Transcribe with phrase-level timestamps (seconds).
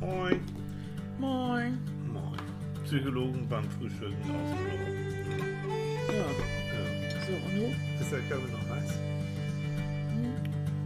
[0.00, 0.40] Moin.
[1.18, 1.78] Moin.
[2.12, 2.38] Moin.
[2.84, 4.86] Psychologen beim Frühstücken aus dem Büro.
[6.08, 6.28] Ja,
[6.72, 6.84] Ja.
[7.26, 7.64] so, und du?
[8.00, 8.92] Ist der Kaffee noch heiß?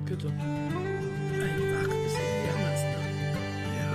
[0.06, 0.28] Bitte.
[0.28, 2.82] Einfach ist irgendwie anders.
[2.82, 2.98] Ne?
[3.78, 3.92] Ja.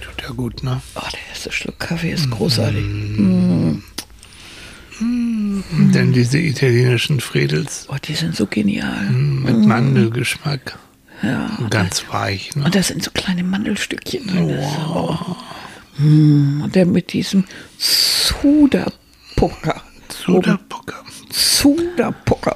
[0.00, 0.80] Tut ja gut, ne?
[0.94, 2.84] Oh, der erste Schluck Kaffee ist großartig.
[5.00, 9.10] Denn diese italienischen Friedels Oh, die sind so genial.
[9.10, 10.78] mit Mandelgeschmack.
[11.22, 11.50] Ja.
[11.68, 12.64] Ganz weich, ne?
[12.64, 14.48] Und da sind so kleine Mandelstückchen drin.
[14.48, 15.18] Das ist Oh.
[15.98, 17.44] Mm, Und der mit diesem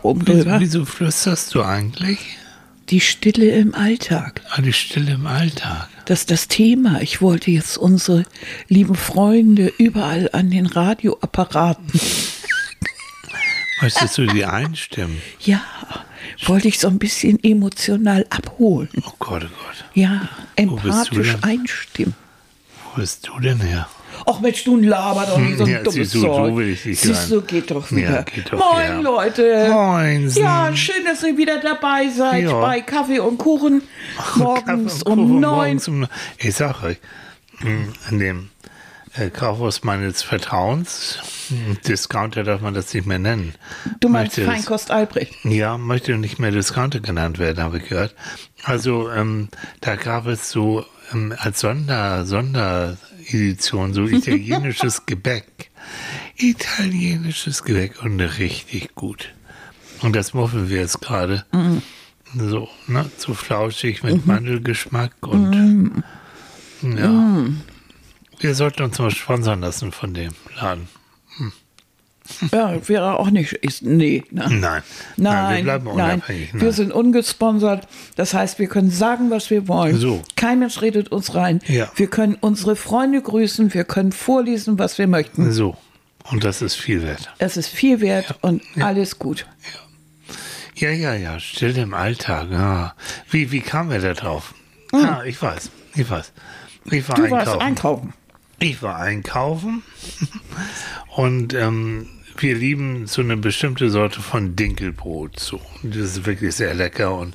[0.02, 0.60] oben Wieso, drüber.
[0.60, 2.18] wieso flüsterst du eigentlich?
[2.88, 4.40] Die Stille im Alltag.
[4.50, 5.88] Ah, die Stille im Alltag.
[6.06, 7.02] Das ist das Thema.
[7.02, 8.24] Ich wollte jetzt unsere
[8.68, 11.84] lieben Freunde überall an den Radioapparaten.
[13.82, 15.20] Möchtest du die einstimmen?
[15.40, 15.62] Ja,
[16.46, 18.88] wollte ich so ein bisschen emotional abholen.
[19.04, 19.84] Oh Gott, oh Gott.
[19.94, 22.14] Ja, empathisch einstimmen.
[22.84, 23.88] Wo bist du denn her?
[24.24, 26.56] Ach Mensch, du laber doch nicht so ein Ja, dummes du, so Zeug.
[26.56, 28.22] will ich nicht Siehst du, geht doch Ja, wieder.
[28.22, 29.00] geht doch, Moin, ja.
[29.00, 29.68] Leute.
[29.70, 30.42] Moinsen.
[30.42, 32.60] Ja, schön, dass ihr wieder dabei seid Ja.
[32.60, 33.82] bei Kaffee und Kuchen.
[34.36, 35.80] Morgens Kaffee und um Kuchen, neun.
[35.86, 36.08] um neun.
[36.38, 36.96] Ich sag euch,
[37.60, 37.70] mh,
[38.10, 38.48] in dem
[39.32, 41.18] Kaufhaus meines Vertrauens,
[41.86, 43.54] Discounter darf man das nicht mehr nennen.
[44.00, 45.34] Du meinst Möchte Feinkost Albrecht.
[45.44, 48.14] Ja, möchte nicht mehr Discounter genannt werden, habe ich gehört.
[48.64, 49.48] Also ähm,
[49.80, 55.70] da gab es so ähm, als Sonder, Sonderedition so italienisches Gebäck.
[56.36, 59.32] Italienisches Gebäck und richtig gut.
[60.02, 61.46] Und das muffeln wir jetzt gerade.
[62.34, 66.02] So, ne, zu flauschig mit Mandelgeschmack und
[66.82, 67.46] ja.
[68.38, 70.88] Wir sollten uns mal sponsern lassen von dem Laden.
[72.50, 73.52] Ja, wäre auch nicht.
[73.52, 74.48] Ist, nee, ne?
[74.50, 74.82] Nein.
[75.16, 75.94] Nein, wir bleiben nein.
[76.16, 76.52] unabhängig.
[76.54, 76.72] Wir nein.
[76.72, 77.86] sind ungesponsert.
[78.16, 79.96] Das heißt, wir können sagen, was wir wollen.
[79.96, 80.22] So.
[80.34, 81.60] Kein Mensch redet uns rein.
[81.68, 81.88] Ja.
[81.94, 83.72] Wir können unsere Freunde grüßen.
[83.74, 85.52] Wir können vorlesen, was wir möchten.
[85.52, 85.76] So.
[86.24, 87.32] Und das ist viel wert.
[87.38, 88.36] Es ist viel wert Ja.
[88.40, 89.46] und alles gut.
[90.74, 92.48] Ja, ja, ja, still im Alltag.
[92.50, 92.94] Ja.
[93.30, 94.52] Wie, wie kamen wir da drauf?
[94.92, 96.32] Ah, ich weiß, ich weiß.
[96.90, 97.46] Ich war Du einkaufen.
[97.46, 98.12] warst einkaufen.
[98.58, 99.82] Ich war einkaufen
[101.16, 102.08] und ähm,
[102.38, 105.52] wir lieben so eine bestimmte Sorte von Dinkelbrot.
[105.82, 107.34] Und Das ist wirklich sehr lecker und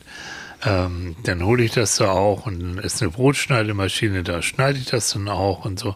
[0.63, 4.85] ähm, dann hole ich das da auch und dann ist eine Brotschneidemaschine, da schneide ich
[4.85, 5.95] das dann auch und so.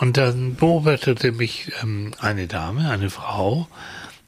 [0.00, 3.68] Und dann beobachtete mich ähm, eine Dame, eine Frau,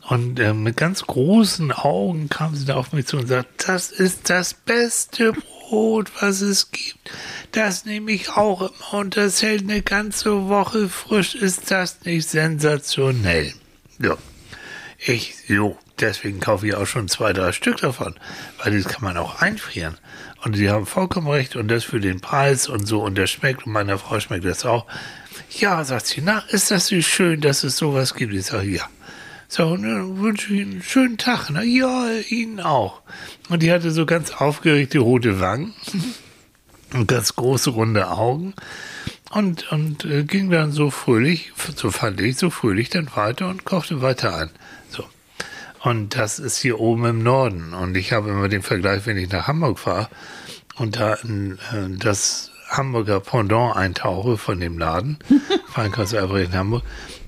[0.09, 3.91] und ähm, mit ganz großen Augen kam sie da auf mich zu und sagt, das
[3.91, 7.11] ist das beste Brot, was es gibt.
[7.53, 11.35] Das nehme ich auch immer und das hält eine ganze Woche frisch.
[11.35, 13.53] Ist das nicht sensationell?
[13.99, 14.17] Ja.
[14.99, 18.15] Ich, jo, deswegen kaufe ich auch schon zwei, drei Stück davon,
[18.63, 19.97] weil das kann man auch einfrieren.
[20.43, 23.67] Und sie haben vollkommen recht und das für den Preis und so und der schmeckt
[23.67, 24.87] und meiner Frau schmeckt das auch.
[25.51, 28.35] Ja, sagt sie, na, ist das so schön, dass es sowas gibt?
[28.35, 28.89] Ich sage, ja.
[29.57, 31.49] So, ne, wünsche ich Ihnen einen schönen Tag.
[31.49, 33.03] Na, ja, Ihnen auch.
[33.51, 35.73] Und die hatte so ganz aufgeregte rote Wangen
[36.93, 38.55] und ganz große runde Augen
[39.31, 43.65] und, und äh, ging dann so fröhlich, so fand ich, so fröhlich dann weiter und
[43.65, 44.51] kochte weiter an.
[44.89, 45.05] So.
[45.85, 47.75] Und das ist hier oben im Norden.
[47.75, 50.09] Und ich habe immer den Vergleich, wenn ich nach Hamburg fahre
[50.75, 55.21] und da in, äh, das Hamburger Pendant eintauche von dem Laden,
[55.73, 56.83] Feinkost Albrecht in Hamburg,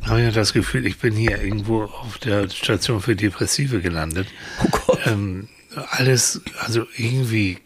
[0.06, 4.28] habe ich das Gefühl, ich bin hier irgendwo auf der Station für Depressive gelandet.
[4.64, 5.00] Oh Gott.
[5.06, 5.48] Ähm,
[5.90, 7.58] alles, also irgendwie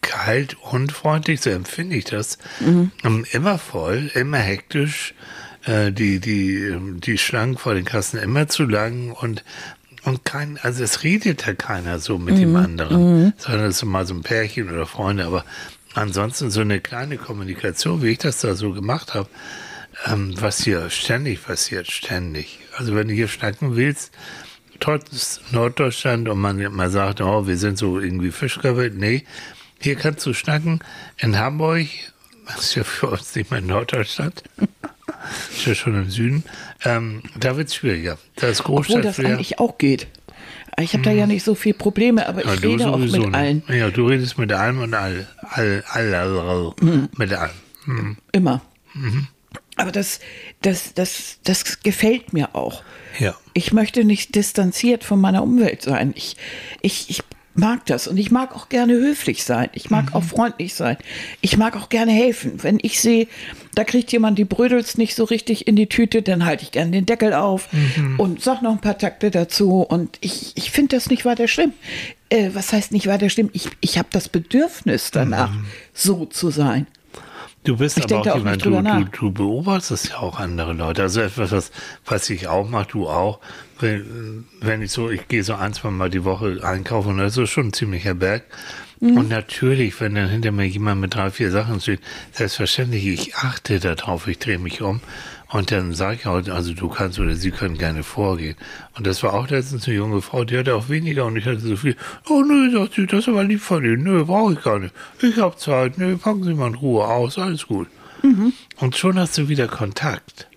[0.00, 2.38] kalt, unfreundlich, so empfinde ich das.
[3.04, 5.14] Ähm, Immer voll, immer hektisch,
[5.64, 9.44] äh, die, die, ähm, die Schlangen vor den Kassen immer zu lang und,
[10.04, 14.06] und kein, also es redet ja keiner so mit dem anderen, sondern es ist mal
[14.06, 15.44] so ein Pärchen oder Freunde, aber
[15.94, 19.28] ansonsten so eine kleine Kommunikation, wie ich das da so gemacht habe,
[20.06, 22.58] ähm, was hier ständig passiert, ständig.
[22.76, 24.12] Also wenn du hier schnacken willst,
[24.80, 28.90] trotz Norddeutschland und man immer sagt, oh, wir sind so irgendwie Fischgabel.
[28.90, 29.24] Nee,
[29.80, 30.80] hier kannst du schnacken.
[31.18, 31.86] In Hamburg,
[32.46, 34.42] das ist ja für uns nicht mehr Norddeutschland,
[35.52, 36.44] ist ja schon im Süden,
[36.84, 38.18] ähm, da wird es schwieriger.
[38.36, 40.08] Da ist Obwohl Großstadt das früher- eigentlich auch geht.
[40.80, 43.12] Ich habe da ja nicht so viel Probleme, aber ich Ja, du rede auch mit
[43.12, 43.34] nicht.
[43.34, 43.62] allen.
[43.68, 47.50] Ja, du redest mit allem und all, all, all, all, all mit allem.
[47.84, 48.16] Mhm.
[48.32, 48.62] Immer.
[49.76, 50.20] Aber das,
[50.60, 52.82] das, das, das gefällt mir auch.
[53.18, 53.34] Ja.
[53.54, 56.12] Ich möchte nicht distanziert von meiner Umwelt sein.
[56.16, 56.36] Ich,
[56.82, 57.22] ich, ich
[57.54, 59.68] mag das und ich mag auch gerne höflich sein.
[59.74, 60.14] Ich mag Mhm.
[60.14, 60.96] auch freundlich sein.
[61.42, 62.62] Ich mag auch gerne helfen.
[62.62, 63.28] Wenn ich sehe,
[63.74, 66.90] da kriegt jemand die Brödels nicht so richtig in die Tüte, dann halte ich gerne
[66.92, 68.18] den Deckel auf Mhm.
[68.20, 69.80] und sag noch ein paar Takte dazu.
[69.82, 71.72] Und ich, ich finde das nicht weiter schlimm.
[72.30, 73.50] Äh, was heißt nicht weiter schlimm?
[73.52, 75.66] Ich, ich habe das Bedürfnis danach, Mhm.
[75.92, 76.86] so zu sein.
[77.64, 81.02] Du bist Ich aber auch jemand, nicht du, du, du beobachtest ja auch andere Leute.
[81.02, 81.70] Also etwas, was,
[82.04, 83.38] was ich auch mache, du auch.
[83.78, 87.50] Wenn, wenn ich so, ich gehe so ein, zwei Mal die Woche einkaufen, das ist
[87.50, 88.44] schon ein ziemlicher Berg.
[88.98, 89.16] Mhm.
[89.16, 92.00] Und natürlich, wenn dann hinter mir jemand mit drei, vier Sachen steht,
[92.32, 95.00] selbstverständlich, ich achte darauf, ich drehe mich um.
[95.52, 98.56] Und dann sage ich auch, also du kannst oder sie können gerne vorgehen.
[98.96, 101.60] Und das war auch letztens eine junge Frau, die hatte auch weniger und ich hatte
[101.60, 101.94] so viel.
[102.28, 104.02] Oh nö, sagt sie, das ist aber lieb von Ihnen.
[104.02, 104.94] Nö, brauche ich gar nicht.
[105.20, 105.98] Ich habe Zeit.
[105.98, 107.38] Nö, packen Sie mal in Ruhe aus.
[107.38, 107.88] Alles gut.
[108.78, 110.48] Und schon hast du wieder Kontakt.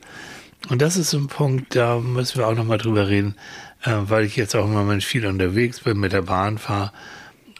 [0.69, 3.35] Und das ist so ein Punkt, da müssen wir auch nochmal drüber reden,
[3.83, 6.91] äh, weil ich jetzt auch im Moment viel unterwegs bin, mit der Bahn fahre.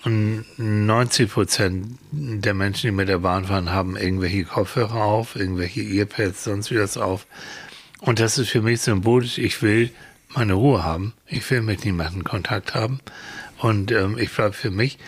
[0.05, 5.81] Und 90 Prozent der Menschen, die mit der Bahn fahren, haben irgendwelche Kopfhörer auf, irgendwelche
[5.81, 7.25] Earpads, sonst wie das auf.
[8.01, 9.89] Und das ist für mich symbolisch, ich will
[10.35, 11.13] meine Ruhe haben.
[11.27, 12.99] Ich will mit niemandem Kontakt haben.
[13.57, 14.99] Und ähm, ich bleibe für mich.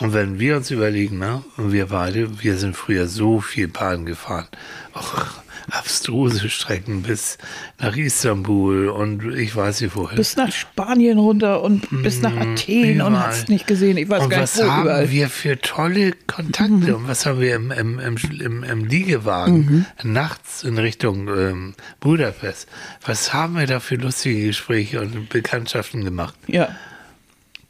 [0.00, 4.48] Und wenn wir uns überlegen, ne, wir beide, wir sind früher so viel Bahn gefahren.
[4.92, 7.38] Auch abstruse Strecken bis
[7.80, 10.16] nach Istanbul und ich weiß nicht wohin.
[10.16, 13.14] Bis nach Spanien runter und bis nach Athen und Mhm.
[13.14, 13.26] überall.
[13.28, 13.96] hast nicht gesehen.
[13.96, 15.10] Ich weiß und gar was nicht, wo haben überall.
[15.10, 16.94] wir für tolle Kontakte Mhm.
[16.94, 22.68] und was haben wir im, im, im, im, Liegewagen nachts in Richtung ähm, Budapest?
[23.06, 26.34] Was haben wir da für lustige Gespräche und Bekanntschaften gemacht?
[26.46, 26.68] Ja.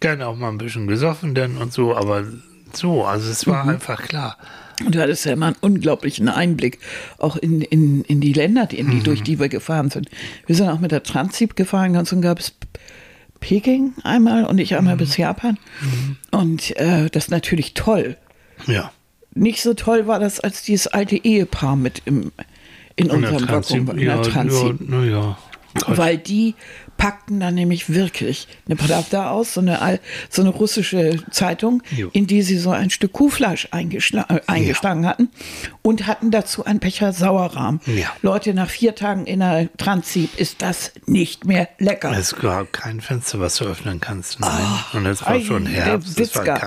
[0.01, 2.25] Gerne auch mal ein bisschen gesoffen dann und so, aber
[2.73, 3.51] so, also es Mhm.
[3.53, 4.37] war einfach klar.
[4.85, 6.79] Und du hattest ja immer einen unglaublichen Einblick
[7.19, 9.05] auch in, in, in die Länder, die, in die, Mhm.
[9.05, 10.09] durch die wir gefahren sind.
[10.47, 12.53] Wir sind auch mit der Transip gefahren, ganz und gab es
[13.41, 14.79] Peking einmal und ich Mhm.
[14.79, 15.59] einmal bis Japan.
[16.31, 18.17] Und äh, das ist natürlich toll.
[18.67, 18.93] Ja.
[19.35, 22.33] Nicht so toll war das, als dieses alte Ehepaar mit im,
[22.97, 24.81] in der unserem Waggon war, in ja, der Transip.
[24.81, 25.39] ja, na ja.
[25.75, 25.97] Gott.
[25.97, 26.55] Weil die
[26.97, 29.99] packten dann nämlich wirklich eine Pravda aus, so eine,
[30.29, 32.11] so eine russische Zeitung, Jo.
[32.13, 35.31] in die sie so ein Stück Kuhfleisch äh, eingeschlagen hatten
[35.83, 37.81] und hatten dazu einen Becher Sauerrahm.
[37.87, 38.13] Ja.
[38.23, 42.13] Leute, nach vier Tagen in der Transip ist das nicht mehr lecker.
[42.17, 44.39] Es gab kein Fenster, was du öffnen kannst.
[44.41, 44.67] Nein.
[44.93, 46.59] und es war schon Herbst, es war Witzka.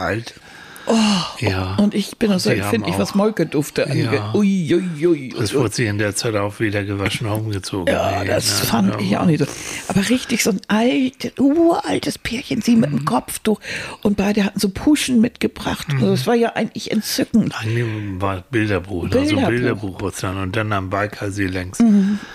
[0.86, 1.42] Kalt.
[1.42, 1.76] ja.
[1.78, 4.10] Oh, Und ich bin auch so empfindlich, was Molkedufte angeht.
[4.14, 4.34] Ja.
[4.34, 5.54] Ui, ui, ui, ui.
[5.54, 7.94] wurde sie in der Zeit auch wieder gewaschen umgezogen.
[7.94, 9.00] Ja, Nee, das ne, fand ja.
[9.00, 9.46] ich auch nicht so.
[9.88, 12.98] Aber richtig so ein altes, uraltes Pärchen, sie mit Mhm.
[12.98, 13.60] dem Kopftuch
[14.04, 15.88] und beide hatten so Puschen mitgebracht.
[15.94, 17.54] Also das war ja eigentlich entzückend.
[17.60, 17.86] Eigentlich
[18.22, 19.48] war Bilderbuch, also Bilderbuch.
[19.50, 21.80] Bilderbuch Russland und dann am Baikalsee längs.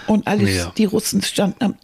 [0.07, 0.73] Und alles, Ja.
[0.77, 1.75] die Russen standen am,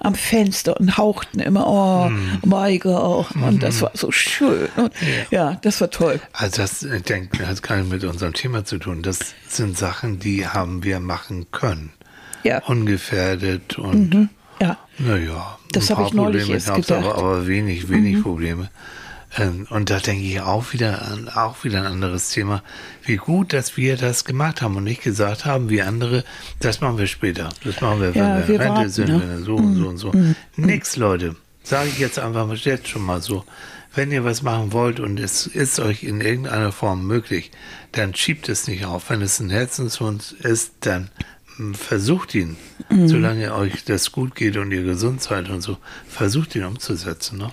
[0.00, 2.40] am Fenster und hauchten immer, oh, Mhm.
[2.44, 3.26] my God.
[3.34, 4.68] Und das war so schön.
[4.76, 4.92] Und
[5.30, 6.11] ja, das war toll.
[6.32, 9.02] Also das, denke, hat gar nicht mit unserem Thema zu tun.
[9.02, 9.18] Das
[9.48, 11.92] sind Sachen, die haben wir machen können.
[12.44, 14.28] Ja, Ungefährdet und
[14.60, 14.76] ja.
[14.98, 17.02] naja, Das habe ich neulich Probleme erst gedacht.
[17.02, 17.08] Mhm.
[17.08, 18.68] aber, aber wenig, wenig Probleme.
[19.38, 22.62] Ähm, Und da denke ich auch wieder an, auch wieder ein anderes Thema.
[23.04, 26.24] Wie gut, dass wir das gemacht haben und nicht gesagt haben, wie andere,
[26.60, 27.48] das machen wir später.
[27.64, 29.20] Das machen wir, wenn Ja, wir, in Rente sind, ne?
[29.20, 30.12] wenn wir so und so und so.
[30.56, 31.36] Nix, Leute.
[31.62, 33.44] Sage ich jetzt einfach jetzt schon mal so.
[33.94, 37.50] Wenn ihr was machen wollt und es ist euch in irgendeiner Form möglich,
[37.92, 39.10] dann schiebt es nicht auf.
[39.10, 41.10] Wenn es ein Herzenswunsch ist, dann
[41.58, 42.56] mm, versucht ihn,
[43.04, 45.76] solange euch das gut geht und ihr gesund seid und so,
[46.08, 47.38] versucht ihn umzusetzen.
[47.38, 47.52] Ne?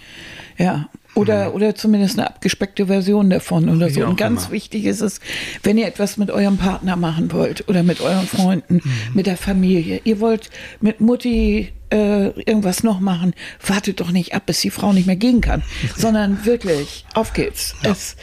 [0.58, 0.90] Ja.
[1.16, 4.06] Oder, oder zumindest eine abgespeckte Version davon oder so.
[4.06, 4.52] Und ganz immer.
[4.52, 5.20] wichtig ist es,
[5.64, 8.92] wenn ihr etwas mit eurem Partner machen wollt oder mit euren Freunden, Mhm.
[9.16, 13.34] mit der Familie, ihr wollt mit Mutti äh, irgendwas noch machen,
[13.66, 15.64] wartet doch nicht ab, bis die Frau nicht mehr gehen kann,
[15.98, 17.76] sondern wirklich, auf geht's.
[17.84, 18.16] Es,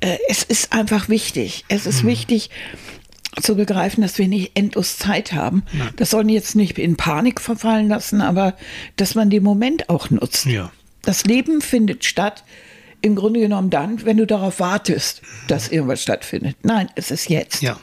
[0.00, 1.64] äh, es ist einfach wichtig.
[1.68, 2.08] Es ist Mhm.
[2.08, 2.50] wichtig,
[3.40, 5.62] zu begreifen, dass wir nicht endlos Zeit haben.
[5.96, 8.54] Das soll jetzt nicht in Panik verfallen lassen, aber
[8.96, 10.46] dass man den Moment auch nutzt.
[10.46, 10.72] Ja.
[11.02, 12.42] Das Leben findet statt,
[13.00, 16.56] im Grunde genommen dann, wenn du darauf wartest, dass irgendwas stattfindet.
[16.62, 17.62] Nein, es ist jetzt.
[17.62, 17.78] Ja.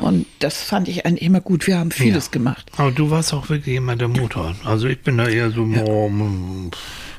[0.00, 1.66] Und das fand ich eigentlich immer gut.
[1.66, 2.30] Wir haben vieles ja.
[2.32, 2.70] gemacht.
[2.76, 4.54] Aber du warst auch wirklich jemand der Motor.
[4.64, 6.70] Also ich bin da eher so, oh, mm,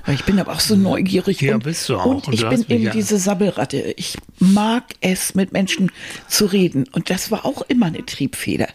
[0.08, 1.42] Ich bin aber auch so neugierig.
[1.42, 2.06] Ja, und, bist du auch.
[2.06, 3.94] Und Und ich bin eben ja- diese Sabbelratte.
[3.98, 5.92] Ich mag es, mit Menschen
[6.28, 6.86] zu reden.
[6.92, 8.68] Und das war auch immer eine Triebfeder.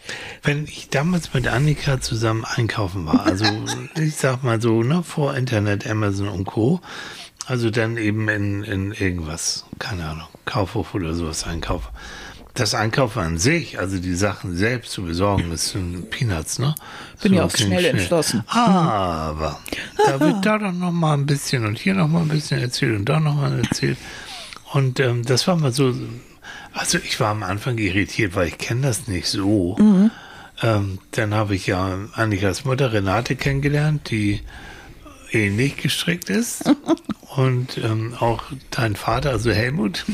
[0.43, 3.45] Wenn ich damals mit Annika zusammen einkaufen war, also
[3.99, 6.79] ich sag mal so, ne, vor Internet, Amazon und Co.,
[7.45, 11.87] also dann eben in, in irgendwas, keine Ahnung, Kaufhof oder sowas einkaufen,
[12.59, 16.75] das Einkaufen an sich, also die Sachen selbst zu besorgen, ist ein Peanuts, ne?
[17.21, 18.43] Bin So ja auch ging schnell entschlossen.
[18.47, 19.59] Aber
[20.05, 22.95] da wird da doch noch mal ein bisschen und hier noch mal ein bisschen erzählt
[22.95, 23.97] und da noch mal erzählt.
[24.73, 25.93] Und ähm, das war mal so,
[26.73, 29.77] also ich war am Anfang irritiert, weil ich kenne das nicht so.
[30.61, 34.41] Ähm, dann habe ich ja Annikas Mutter Renate kennengelernt, die
[35.31, 36.63] ähnlich gestrickt ist.
[37.35, 40.05] Und ähm, auch dein Vater, also Helmut,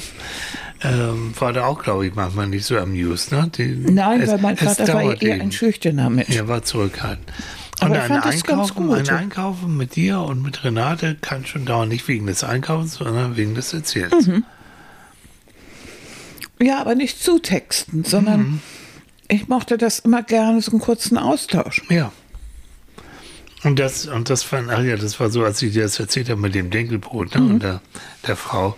[0.83, 3.31] ähm, war da auch, glaube ich, manchmal nicht so amused.
[3.31, 3.49] Ne?
[3.57, 5.41] Die, Nein, es- weil mein Vater war dauert eher eben.
[5.43, 6.29] ein schüchterner Mensch.
[6.35, 7.27] Er war zurückhaltend.
[7.79, 8.97] Aber Und ich ein fand das ganz Einkaufen, gut.
[8.97, 13.35] ein Einkaufen mit dir und mit Renate kann schon dauern, nicht wegen des Einkaufens, sondern
[13.35, 14.27] wegen des Erzählens.
[14.27, 14.43] Mhm.
[16.61, 18.59] Ja, aber nicht zutexten, sondern Mhm.
[19.27, 21.81] ich mochte das immer gerne, so einen kurzen Austausch.
[21.89, 22.11] Ja.
[23.63, 26.29] Und das, und das fand, ach ja, das war so, als ich dir das erzählt
[26.29, 27.51] habe mit dem Dinkelbrot ne, Mhm.
[27.51, 27.81] und der,
[28.27, 28.77] der Frau,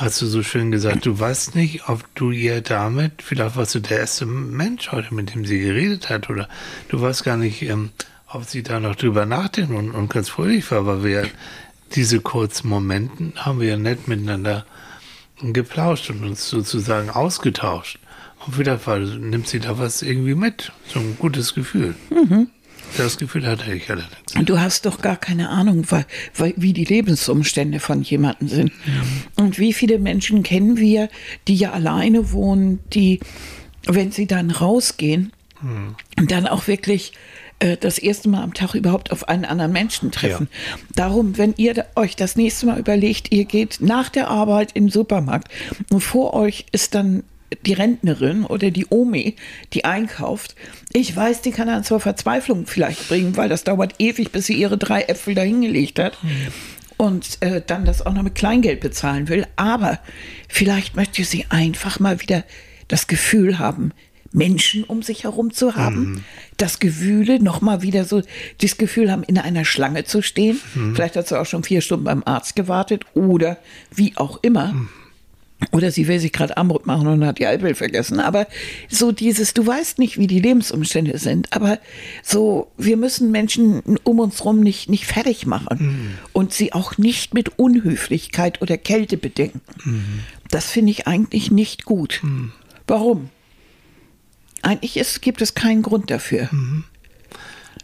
[0.00, 3.80] hast du so schön gesagt, du weißt nicht, ob du ihr damit, vielleicht warst du
[3.80, 6.48] der erste Mensch heute, mit dem sie geredet hat, oder
[6.88, 7.90] du weißt gar nicht, ähm,
[8.28, 11.26] ob sie da noch drüber nachdenkt und, und ganz fröhlich war, weil wir
[11.94, 14.64] diese kurzen Momenten haben wir ja nett miteinander
[15.42, 17.98] geplauscht und uns sozusagen ausgetauscht.
[18.46, 21.94] Und war, nimmt sie da was irgendwie mit, so ein gutes Gefühl.
[22.96, 24.34] Das Gefühl hatte ich allerdings.
[24.36, 26.06] Und du hast doch gar keine Ahnung, weil,
[26.36, 28.72] weil, wie die Lebensumstände von jemandem sind.
[29.36, 31.08] Und wie viele Menschen kennen wir,
[31.48, 33.20] die ja alleine wohnen, die,
[33.86, 35.32] wenn sie dann rausgehen,
[36.16, 37.12] dann auch wirklich
[37.60, 40.48] äh, das erste Mal am Tag überhaupt auf einen anderen Menschen treffen.
[40.94, 45.48] Darum, wenn ihr euch das nächste Mal überlegt, ihr geht nach der Arbeit den Supermarkt
[45.90, 47.22] und vor euch ist dann
[47.66, 49.36] die Rentnerin oder die Omi,
[49.72, 50.54] die einkauft.
[50.92, 54.54] Ich weiß, die kann dann zur Verzweiflung vielleicht bringen, weil das dauert ewig, bis sie
[54.54, 56.18] ihre drei Äpfel dahingelegt hat.
[56.96, 59.46] Und äh, dann das auch noch mit Kleingeld bezahlen will.
[59.56, 59.98] Aber
[60.48, 62.44] vielleicht möchte sie einfach mal wieder
[62.88, 63.92] das Gefühl haben,
[64.32, 66.24] Menschen um sich herum zu haben,
[66.56, 68.22] das Gewühle noch mal wieder so
[68.60, 70.60] das Gefühl haben, in einer Schlange zu stehen.
[70.94, 73.58] Vielleicht hat sie auch schon vier Stunden beim Arzt gewartet oder
[73.92, 74.74] wie auch immer.
[75.72, 78.18] Oder sie will sich gerade Armut machen und hat die Alpel vergessen.
[78.18, 78.46] Aber
[78.88, 81.78] so dieses, du weißt nicht, wie die Lebensumstände sind, aber
[82.22, 87.34] so, wir müssen Menschen um uns rum nicht, nicht fertig machen und sie auch nicht
[87.34, 89.60] mit Unhöflichkeit oder Kälte bedenken.
[90.50, 92.22] Das finde ich eigentlich nicht gut.
[92.86, 93.28] Warum?
[94.62, 96.48] Eigentlich ist, gibt es keinen Grund dafür.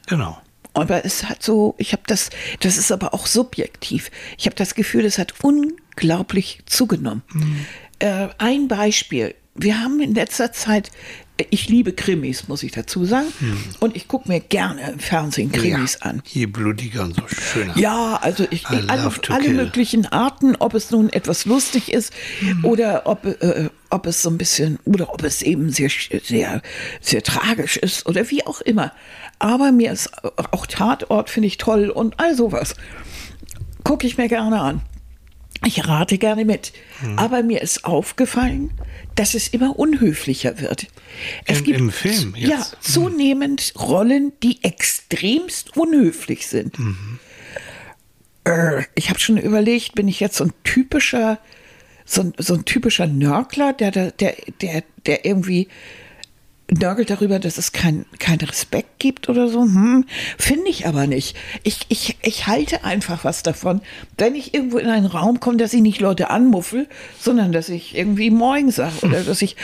[0.07, 0.39] Genau.
[0.75, 2.29] Aber es hat so, ich habe das,
[2.61, 4.11] das ist aber auch subjektiv.
[4.37, 5.86] Ich habe das Gefühl, es hat unglaublich
[6.67, 7.23] zugenommen.
[7.99, 9.35] Äh, ein Beispiel.
[9.55, 10.91] Wir haben in letzter Zeit,
[11.51, 13.27] ich liebe Krimis, muss ich dazu sagen.
[13.81, 16.11] Und ich gucke mir gerne im Fernsehen Krimis ja.
[16.11, 16.23] an.
[16.27, 17.77] Je blutiger und so schöner.
[17.77, 22.13] Ja, also ich, I alle, alle möglichen Arten, ob es nun etwas lustig ist
[22.63, 25.91] oder ob, äh, ob es so ein bisschen oder ob es eben sehr,
[26.23, 26.63] sehr,
[27.01, 28.93] sehr tragisch ist oder wie auch immer.
[29.39, 30.11] Aber mir ist
[30.53, 32.75] auch Tatort finde ich toll und all sowas.
[33.85, 34.83] Gucke ich mir gerne an.
[35.65, 36.73] Ich rate gerne mit.
[37.01, 37.19] Hm.
[37.19, 38.73] Aber mir ist aufgefallen,
[39.15, 40.87] dass es immer unhöflicher wird.
[41.47, 42.73] Es Im- gibt im Film Ja, jetzt?
[42.73, 42.79] Hm.
[42.81, 46.79] zunehmend Rollen, die extremst unhöflich sind.
[46.79, 47.19] Mhm.
[48.45, 51.39] Äh, ich habe schon überlegt, bin ich jetzt so ein typischer,
[52.05, 55.69] so ein, so ein typischer Nörgler, der, der, der, der irgendwie
[56.71, 59.63] nörgelt darüber, dass es keinen kein Respekt gibt oder so.
[59.63, 60.05] Hm,
[60.39, 61.37] Finde ich aber nicht.
[61.63, 63.81] Ich, ich, ich halte einfach was davon,
[64.19, 66.89] wenn ich irgendwo in einen Raum komme, dass ich nicht Leute anmuffel,
[67.21, 69.57] sondern dass ich irgendwie Moin sage oder dass ich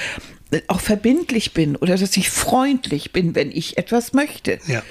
[0.68, 4.58] auch verbindlich bin oder dass ich freundlich bin, wenn ich etwas möchte.
[4.66, 4.82] Ja.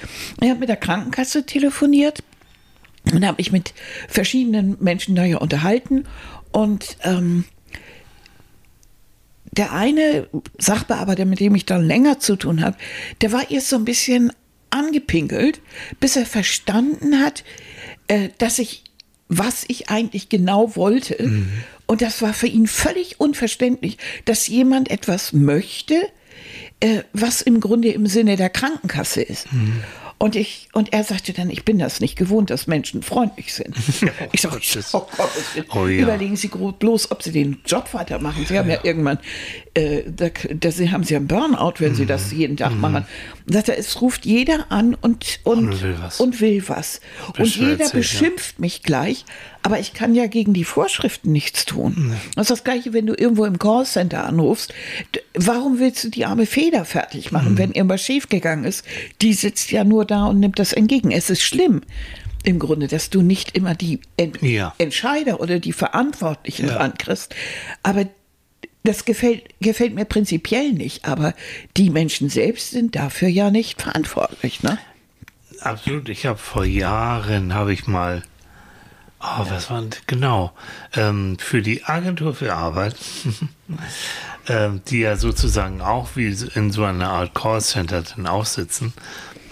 [0.41, 2.23] Ich habe mit der Krankenkasse telefoniert
[3.13, 3.73] und habe mich mit
[4.07, 6.05] verschiedenen Menschen da ja unterhalten
[6.51, 7.45] und ähm,
[9.51, 10.27] der eine
[10.57, 12.77] Sachbearbeiter, mit dem ich dann länger zu tun habe,
[13.21, 14.31] der war erst so ein bisschen
[14.69, 15.61] angepinkelt,
[15.99, 17.43] bis er verstanden hat,
[18.07, 18.83] äh, dass ich,
[19.27, 21.15] was ich eigentlich genau wollte.
[21.85, 25.95] Und das war für ihn völlig unverständlich, dass jemand etwas möchte,
[26.79, 29.47] äh, was im Grunde im Sinne der Krankenkasse ist.
[30.21, 33.75] Und, ich, und er sagte dann, ich bin das nicht gewohnt, dass Menschen freundlich sind.
[34.31, 34.59] ich sage,
[34.93, 35.07] oh.
[35.73, 36.03] Oh ja.
[36.03, 38.45] überlegen Sie bloß, ob Sie den Job weitermachen.
[38.45, 39.17] Sie haben ja, irgendwann,
[39.73, 42.07] äh, da, da Sie haben Sie einen Burnout, wenn Sie Mhm.
[42.07, 43.07] das jeden Tag machen.
[43.47, 46.19] Und sagt er, es ruft jeder an und, und, Und will was.
[46.19, 47.01] Und, will was.
[47.39, 47.97] und jeder sich, ja.
[47.97, 49.25] beschimpft mich gleich,
[49.63, 52.15] aber ich kann ja gegen die Vorschriften nichts tun.
[52.35, 54.73] Das ist das Gleiche, wenn du irgendwo im Callcenter anrufst.
[55.35, 57.37] Warum willst du die arme Feder fertig Mhm.
[57.37, 58.83] machen, wenn irgendwas schiefgegangen ist?
[59.21, 61.11] Die sitzt ja nur da und nimmt das entgegen.
[61.11, 61.81] Es ist schlimm.
[62.43, 64.73] Im Grunde, dass du nicht immer die Ent Ja.
[64.79, 66.77] Entscheider oder die Verantwortlichen Ja.
[66.77, 67.35] rankriegst.
[67.83, 68.05] Aber
[68.83, 71.35] das gefällt, gefällt mir prinzipiell nicht, aber
[71.77, 74.79] die Menschen selbst sind dafür ja nicht verantwortlich, ne?
[75.59, 76.09] Absolut.
[76.09, 78.23] Ich habe vor Jahren, habe ich mal,
[79.21, 80.51] oh, was war denn, genau,
[80.95, 82.95] ähm, für die Agentur für Arbeit,
[84.47, 88.93] ähm, die ja sozusagen auch wie in so einer Art Callcenter dann aufsitzen,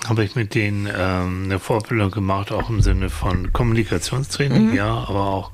[0.08, 4.74] habe ich mit denen ähm, eine Vorbildung gemacht, auch im Sinne von Kommunikationstraining, mhm.
[4.74, 5.52] ja, aber auch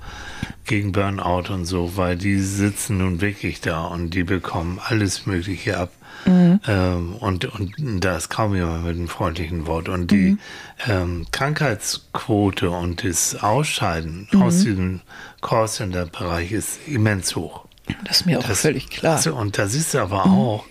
[0.66, 5.78] gegen Burnout und so, weil die sitzen nun wirklich da und die bekommen alles Mögliche
[5.78, 5.92] ab.
[6.25, 6.60] Mhm.
[6.68, 7.74] Ähm, und, und
[8.04, 9.90] da ist kaum jemand mit einem freundlichen Wort.
[9.90, 10.40] Und die mhm.
[10.88, 14.42] ähm, Krankheitsquote und das Ausscheiden mhm.
[14.42, 15.02] aus diesem
[15.42, 17.66] Callcenter-Bereich ist immens hoch.
[18.06, 19.22] Das ist mir auch das, völlig klar.
[19.34, 20.34] Und da siehst du aber mhm.
[20.34, 20.66] auch,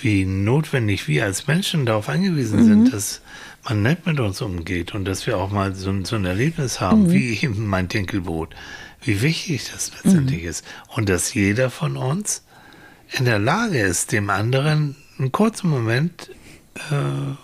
[0.00, 2.90] wie notwendig wir als Menschen darauf angewiesen sind, mhm.
[2.90, 3.20] dass
[3.64, 7.04] man nett mit uns umgeht und dass wir auch mal so, so ein Erlebnis haben,
[7.04, 7.12] mhm.
[7.12, 8.54] wie eben mein Dinkelboot,
[9.02, 10.48] wie wichtig das letztendlich mhm.
[10.48, 12.44] ist und dass jeder von uns
[13.12, 16.30] in der Lage ist, dem anderen einen kurzen Moment
[16.90, 17.34] äh,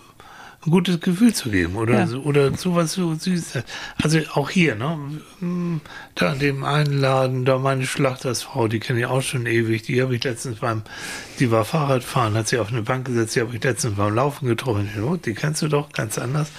[0.65, 2.07] ein gutes Gefühl zu geben oder, ja.
[2.07, 3.65] so, oder sowas so Süßes.
[4.01, 4.97] Also auch hier, ne?
[5.41, 5.81] Hm,
[6.15, 10.01] da in dem einen Laden, da meine Schlachtersfrau, die kenne ich auch schon ewig, die
[10.01, 10.83] habe ich letztens beim,
[11.41, 14.47] die war Fahrradfahren, hat sie auf eine Bank gesetzt, die habe ich letztens beim Laufen
[14.47, 14.89] getroffen.
[15.03, 16.53] Oh, die kennst du doch ganz anders.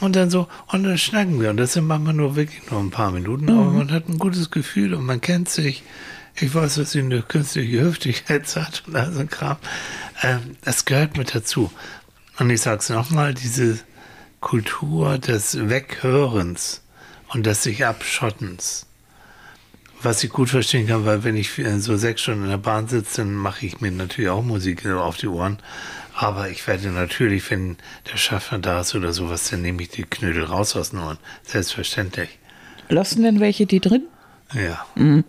[0.00, 1.50] Und dann so, und dann schnacken wir.
[1.50, 3.58] Und das sind manchmal nur wirklich nur ein paar Minuten, mhm.
[3.58, 5.82] aber man hat ein gutes Gefühl und man kennt sich.
[6.36, 9.56] Ich weiß, dass sie eine künstliche Hüftigkeit hat und all so ein Kram.
[10.22, 11.70] Ähm, das gehört mit dazu.
[12.38, 13.78] Und ich sage es nochmal, diese
[14.40, 16.82] Kultur des Weghörens
[17.28, 18.86] und des sich Abschottens,
[20.02, 23.22] was ich gut verstehen kann, weil wenn ich so sechs Stunden in der Bahn sitze,
[23.22, 25.58] dann mache ich mir natürlich auch Musik auf die Ohren.
[26.14, 27.76] Aber ich werde natürlich, wenn
[28.12, 31.18] der Schaffner da ist oder sowas, dann nehme ich die Knödel raus aus den Ohren.
[31.42, 32.38] Selbstverständlich.
[32.88, 34.04] Lassen denn welche die drin?
[34.52, 34.84] Ja.
[34.94, 35.24] Mhm.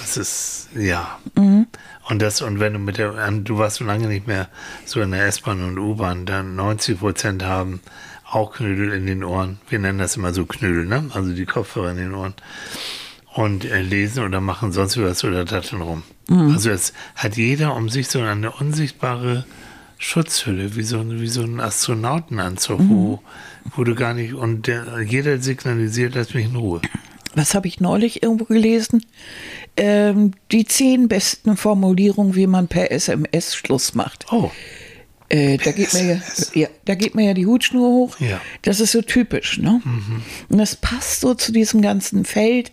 [0.00, 1.18] Das ist, ja.
[1.36, 1.66] Mhm.
[2.08, 4.48] Und das, und wenn du mit der, du warst so lange nicht mehr
[4.84, 7.80] so in der S-Bahn und U-Bahn, dann 90 Prozent haben
[8.28, 9.58] auch Knödel in den Ohren.
[9.68, 11.10] Wir nennen das immer so Knödel, ne?
[11.12, 12.34] Also die Kopfhörer in den Ohren.
[13.34, 16.02] Und äh, lesen oder machen sonst was oder datteln rum.
[16.28, 16.52] Mhm.
[16.52, 19.44] Also es hat jeder um sich so eine unsichtbare
[19.96, 22.90] Schutzhülle, wie so, wie so ein Astronautenanzug, mhm.
[22.90, 23.22] wo,
[23.76, 26.80] wo du gar nicht, und der, jeder signalisiert, lass mich in Ruhe
[27.34, 29.04] was habe ich neulich irgendwo gelesen?
[29.76, 34.26] Ähm, die zehn besten Formulierungen, wie man per SMS Schluss macht.
[34.32, 34.50] Oh.
[35.32, 36.20] Äh, da, geht mir ja,
[36.52, 38.20] ja, da geht mir ja die Hutschnur hoch.
[38.20, 38.38] Ja.
[38.60, 39.56] Das ist so typisch.
[39.56, 39.80] Ne?
[39.82, 40.22] Mhm.
[40.50, 42.70] Und das passt so zu diesem ganzen Feld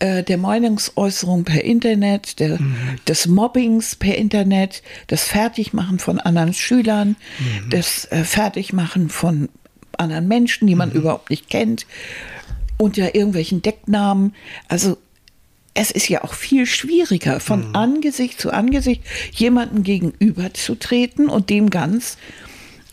[0.00, 2.96] äh, der Meinungsäußerung per Internet, der, mhm.
[3.06, 7.70] des Mobbings per Internet, das Fertigmachen von anderen Schülern, mhm.
[7.70, 9.48] das äh, Fertigmachen von
[9.96, 10.96] anderen Menschen, die man mhm.
[10.96, 11.86] überhaupt nicht kennt
[12.78, 14.34] unter irgendwelchen Decknamen.
[14.68, 14.98] Also
[15.74, 17.76] es ist ja auch viel schwieriger, von mhm.
[17.76, 22.18] Angesicht zu Angesicht jemandem gegenüberzutreten und dem ganz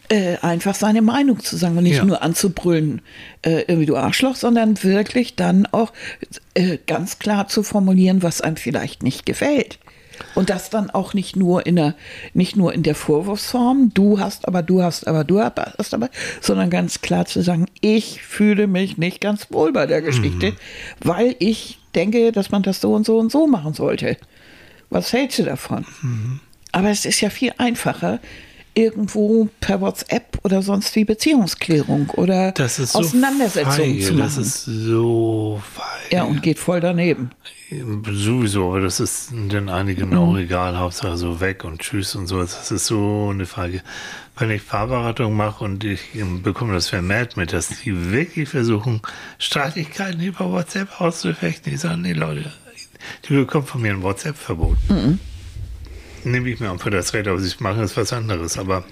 [0.09, 2.05] äh, einfach seine Meinung zu sagen und nicht ja.
[2.05, 3.01] nur anzubrüllen,
[3.41, 5.93] äh, irgendwie du Arschloch, sondern wirklich dann auch
[6.55, 9.77] äh, ganz klar zu formulieren, was einem vielleicht nicht gefällt.
[10.35, 11.95] Und das dann auch nicht nur in der,
[12.33, 16.09] nicht nur in der Vorwurfsform, du hast aber, du hast aber, du hast aber,
[16.41, 20.55] sondern ganz klar zu sagen, ich fühle mich nicht ganz wohl bei der Geschichte, mhm.
[21.01, 24.17] weil ich denke, dass man das so und so und so machen sollte.
[24.89, 25.85] Was hältst du davon?
[26.01, 26.39] Mhm.
[26.71, 28.19] Aber es ist ja viel einfacher,
[28.79, 34.19] irgendwo per WhatsApp oder sonst wie Beziehungsklärung oder Auseinandersetzungen so zu machen.
[34.19, 35.85] Das ist so fein.
[36.11, 37.31] Ja, und geht voll daneben.
[38.11, 40.17] Sowieso, aber das ist dann einigen mhm.
[40.17, 42.41] auch egal, Hauptsache so weg und tschüss und so.
[42.41, 43.83] Das ist so eine Frage.
[44.37, 45.99] Wenn ich Fahrberatung mache und ich
[46.41, 49.01] bekomme das vermehrt mit, dass die wirklich versuchen,
[49.37, 52.51] Streitigkeiten über WhatsApp auszufechten, die sagen, nee Leute,
[53.27, 54.77] die bekommen von mir ein WhatsApp-Verbot.
[54.89, 55.19] Mhm.
[56.23, 58.57] Nehme ich mir auch für das Recht, aber sie machen ist was anderes.
[58.57, 58.83] Aber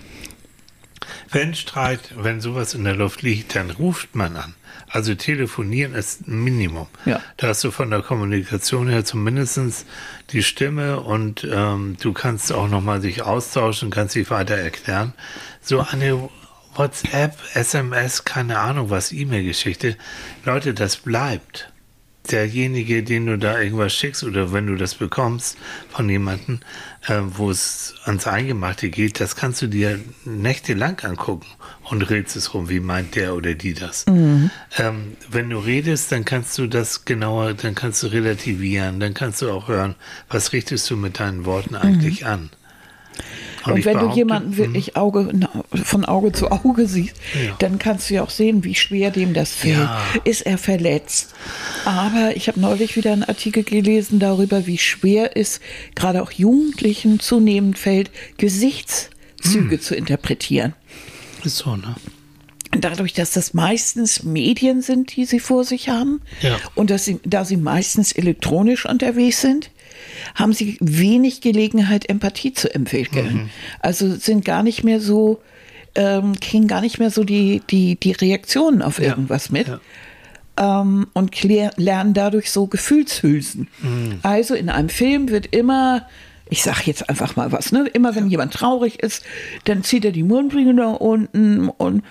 [1.31, 4.55] wenn Streit, wenn sowas in der Luft liegt, dann ruft man an.
[4.89, 6.87] Also telefonieren ist ein Minimum.
[7.05, 7.21] Ja.
[7.35, 9.85] Da hast du von der Kommunikation her zumindest
[10.31, 15.13] die Stimme und ähm, du kannst auch nochmal sich austauschen, kannst dich weiter erklären.
[15.61, 16.29] So eine
[16.75, 19.97] WhatsApp, SMS, keine Ahnung was, E-Mail-Geschichte.
[20.45, 21.71] Leute, das bleibt
[22.31, 25.57] derjenige, den du da irgendwas schickst oder wenn du das bekommst
[25.89, 26.59] von jemandem,
[27.07, 31.47] äh, wo es ans Eingemachte geht, das kannst du dir nächtelang angucken
[31.89, 34.05] und redest es rum, wie meint der oder die das.
[34.07, 34.49] Mhm.
[34.77, 39.41] Ähm, wenn du redest, dann kannst du das genauer, dann kannst du relativieren, dann kannst
[39.41, 39.95] du auch hören,
[40.29, 42.27] was richtest du mit deinen Worten eigentlich mhm.
[42.27, 42.49] an.
[43.65, 47.55] Und Und, wenn du jemanden wirklich Auge, na, von Auge zu Auge siehst, Ja.
[47.59, 49.75] dann kannst du ja auch sehen, wie schwer dem das fällt.
[49.77, 50.01] Ja.
[50.23, 51.33] Ist er verletzt?
[51.83, 55.59] Aber ich habe neulich wieder einen Artikel gelesen darüber, wie schwer es
[55.95, 59.81] gerade auch Jugendlichen zunehmend fällt, Gesichtszüge Hm.
[59.81, 60.73] zu interpretieren.
[61.43, 61.95] Ist so, ne?
[62.71, 66.57] Dadurch, dass das meistens Medien sind, die sie vor sich haben Ja.
[66.75, 69.71] und dass sie, da sie meistens elektronisch unterwegs sind,
[70.35, 73.33] haben sie wenig Gelegenheit, Empathie zu entwickeln.
[73.33, 73.49] Mhm.
[73.79, 75.41] Also sind gar nicht mehr so,
[75.95, 80.81] ähm, kriegen gar nicht mehr so die, die, die Reaktionen auf irgendwas mit Ja.
[80.81, 83.67] ähm, und lernen dadurch so Gefühlshülsen.
[83.81, 84.19] Mhm.
[84.23, 86.07] Also in einem Film wird immer,
[86.49, 87.87] ich sag jetzt einfach mal was, ne?
[87.93, 89.23] immer wenn jemand traurig ist,
[89.65, 92.03] dann zieht er die Mundwinkel nach unten und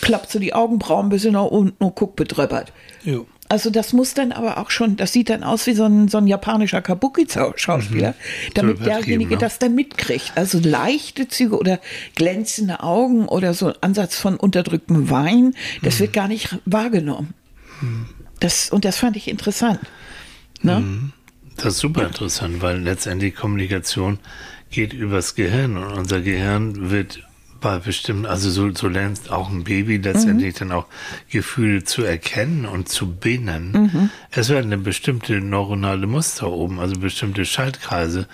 [0.00, 2.72] klappt so die Augenbrauen ein bisschen nach unten und guckt bedröppert.
[3.02, 3.26] Jo.
[3.48, 6.18] Also das muss dann aber auch schon, das sieht dann aus wie so ein, so
[6.18, 8.14] ein japanischer Kabuki-Schauspieler,
[8.54, 9.38] damit übertrieben, derjenige ne?
[9.38, 10.32] das dann mitkriegt.
[10.34, 11.78] Also leichte Züge oder
[12.14, 17.34] glänzende Augen oder so ein Ansatz von unterdrücktem Wein, das wird gar nicht wahrgenommen.
[18.40, 19.80] Das, und das fand ich interessant.
[20.62, 21.12] Ne?
[21.56, 24.18] Das ist super interessant, weil letztendlich Kommunikation
[24.70, 27.22] geht übers Gehirn und unser Gehirn wird
[27.64, 30.86] bei bestimmten, also so, so lernt auch ein Baby letztendlich dann auch
[31.30, 34.10] Gefühle zu erkennen und zu binden.
[34.30, 38.28] Es werden eine bestimmte neuronale Muster oben, also bestimmte Schaltkreise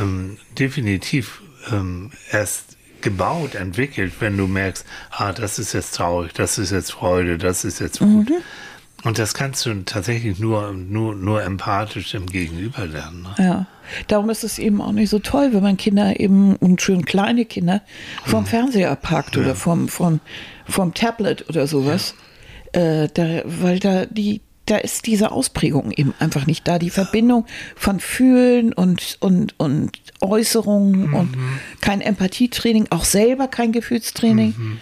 [0.00, 6.58] ähm, definitiv ähm, erst gebaut, entwickelt, wenn du merkst, ah, das ist jetzt traurig, das
[6.58, 8.32] ist jetzt Freude, das ist jetzt Wut.
[9.04, 13.22] Und das kannst du tatsächlich nur, nur, nur empathisch im Gegenüber lernen.
[13.22, 13.44] Ne?
[13.44, 13.66] Ja.
[14.06, 17.44] Darum ist es eben auch nicht so toll, wenn man Kinder eben und schön kleine
[17.44, 17.82] Kinder
[18.24, 20.20] vom Fernseher packt oder vom, vom,
[20.66, 22.14] vom Tablet oder sowas.
[22.72, 26.78] Äh, da, weil da die, da ist diese Ausprägung eben einfach nicht da.
[26.78, 31.36] Die Verbindung von Fühlen und, und, und Äußerungen und
[31.80, 34.54] kein Empathietraining, auch selber kein Gefühlstraining.
[34.54, 34.80] Haben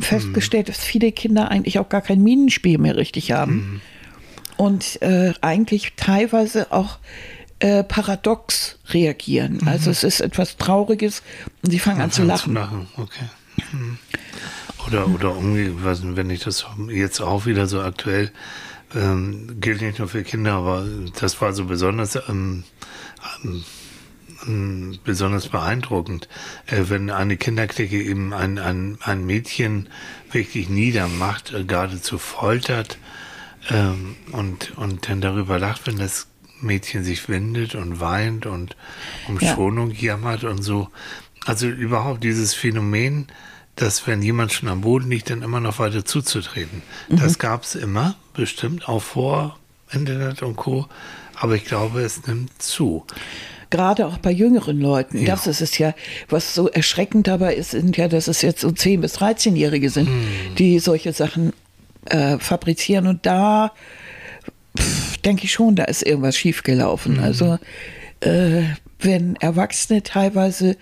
[0.00, 3.80] festgestellt, dass viele Kinder eigentlich auch gar kein Minenspiel mehr richtig haben.
[4.56, 6.98] Und äh, eigentlich teilweise auch
[7.60, 9.66] äh, paradox reagieren.
[9.66, 11.22] Also es ist etwas Trauriges
[11.62, 12.56] und sie fangen an zu lachen.
[12.96, 13.24] okay.
[13.70, 13.98] Hm.
[14.86, 18.30] Oder, oder umgekehrt, wenn ich das jetzt auch wieder so aktuell,
[18.94, 20.86] ähm, gilt nicht nur für Kinder, aber
[21.20, 22.64] das war so besonders, ähm,
[23.44, 23.64] ähm,
[25.04, 26.28] besonders beeindruckend,
[26.66, 29.88] äh, wenn eine Kinderklicke eben ein, ein, ein Mädchen
[30.30, 32.98] wirklich niedermacht, äh, geradezu foltert
[33.70, 36.28] ähm, und, und dann darüber lacht, wenn das
[36.60, 38.76] Mädchen sich windet und weint und
[39.28, 39.54] um Ja.
[39.54, 40.88] Schonung jammert und so.
[41.46, 43.28] Also überhaupt dieses Phänomen,
[43.76, 46.82] dass wenn jemand schon am Boden liegt, dann immer noch weiter zuzutreten.
[47.08, 49.58] Das gab es immer, bestimmt, auch vor
[49.90, 50.88] Internet und Co.
[51.36, 53.06] Aber ich glaube, es nimmt zu.
[53.70, 55.18] Gerade auch bei jüngeren Leuten.
[55.18, 55.26] Ja.
[55.26, 55.94] Das ist es ja,
[56.28, 60.08] was so erschreckend dabei ist, sind ja, dass es jetzt so 10- bis 13-Jährige sind,
[60.58, 61.52] die solche Sachen
[62.06, 63.06] äh, fabrizieren.
[63.06, 63.72] Und da
[65.24, 67.20] denke ich schon, da ist irgendwas schiefgelaufen.
[67.20, 67.58] Also
[68.20, 68.62] äh,
[69.00, 70.76] wenn Erwachsene teilweise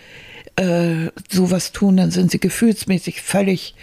[0.56, 3.74] äh, sowas tun, dann sind sie gefühlsmäßig völlig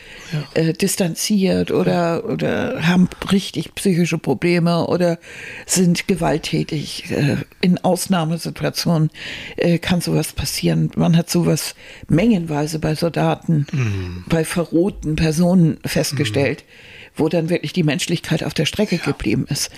[0.56, 5.20] äh, distanziert oder, oder haben richtig psychische Probleme oder
[5.68, 7.12] sind gewalttätig.
[7.12, 9.12] Äh, in Ausnahmesituationen
[9.58, 10.90] äh, kann sowas passieren.
[10.96, 11.76] Man hat sowas
[12.08, 13.68] mengenweise bei Soldaten,
[14.28, 16.64] bei verrohten Personen festgestellt,
[17.16, 19.70] wo dann wirklich die Menschlichkeit auf der Strecke geblieben ist.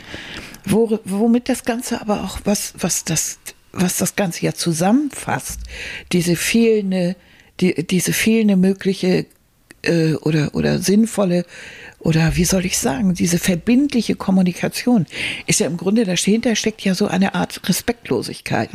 [0.66, 3.38] Wo, womit das Ganze aber auch, was, was das
[3.76, 5.60] was das Ganze ja zusammenfasst,
[6.12, 7.16] diese fehlende,
[7.60, 9.26] die, diese fehlende mögliche
[9.84, 11.46] äh, oder, oder sinnvolle
[12.00, 15.06] oder wie soll ich sagen, diese verbindliche Kommunikation
[15.48, 18.70] ist ja im Grunde, dahinter steckt ja so eine Art Respektlosigkeit.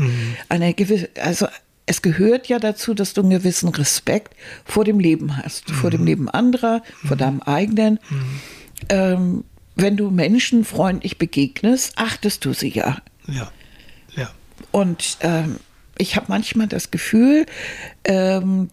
[0.48, 1.46] Eine gewisse, also
[1.86, 4.34] es gehört ja dazu, dass du einen gewissen Respekt
[4.64, 7.98] vor dem Leben hast, vor dem Leben anderer, vor deinem eigenen.
[8.88, 9.44] Ähm,
[9.76, 12.70] wenn du Menschen freundlich begegnest, achtest du sie.
[12.70, 13.50] Ja, ja.
[14.72, 15.56] Und ähm,
[15.98, 17.46] ich habe manchmal das Gefühl,
[18.04, 18.70] ähm,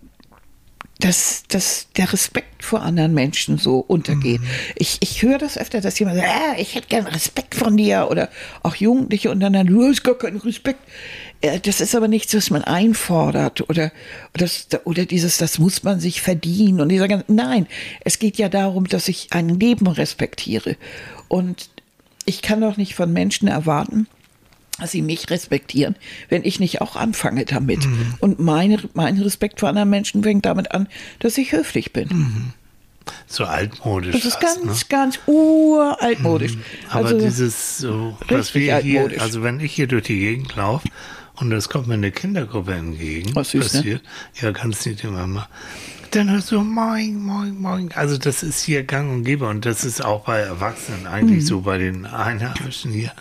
[0.99, 4.41] dass, dass der Respekt vor anderen Menschen so untergeht.
[4.75, 8.07] Ich, ich höre das öfter, dass jemand sagt, ah, ich hätte gern Respekt von dir
[8.09, 8.29] oder
[8.63, 10.79] auch Jugendliche und dann, du hast gar keinen Respekt.
[11.41, 13.91] Äh, Das ist aber nichts, was man einfordert oder,
[14.33, 14.47] oder,
[14.85, 16.81] oder dieses, das muss man sich verdienen.
[16.81, 17.67] Und dieser ganze, nein,
[18.03, 20.77] es geht ja darum, dass ich ein Leben respektiere.
[21.27, 21.69] Und
[22.25, 24.07] ich kann doch nicht von Menschen erwarten,
[24.85, 25.95] sie mich respektieren,
[26.29, 27.87] wenn ich nicht auch anfange damit.
[28.19, 30.87] Und meine, mein Respekt vor anderen Menschen fängt damit an,
[31.19, 32.53] dass ich höflich bin.
[33.25, 34.13] So altmodisch.
[34.13, 34.73] Das ist ganz, ne?
[34.89, 36.57] ganz uraltmodisch.
[36.89, 40.87] Aber also, dieses, so, was wir hier, also wenn ich hier durch die Gegend laufe
[41.35, 43.61] und es kommt mir eine Kindergruppe entgegen, Was ne?
[43.61, 44.01] passiert,
[44.41, 45.47] ja, ganz nett immer mal.
[46.11, 47.89] Dann hörst du Moin, Moin, Moin.
[47.93, 51.61] Also das ist hier gang und gäbe und das ist auch bei Erwachsenen eigentlich so
[51.61, 53.11] bei den Einheimischen hier,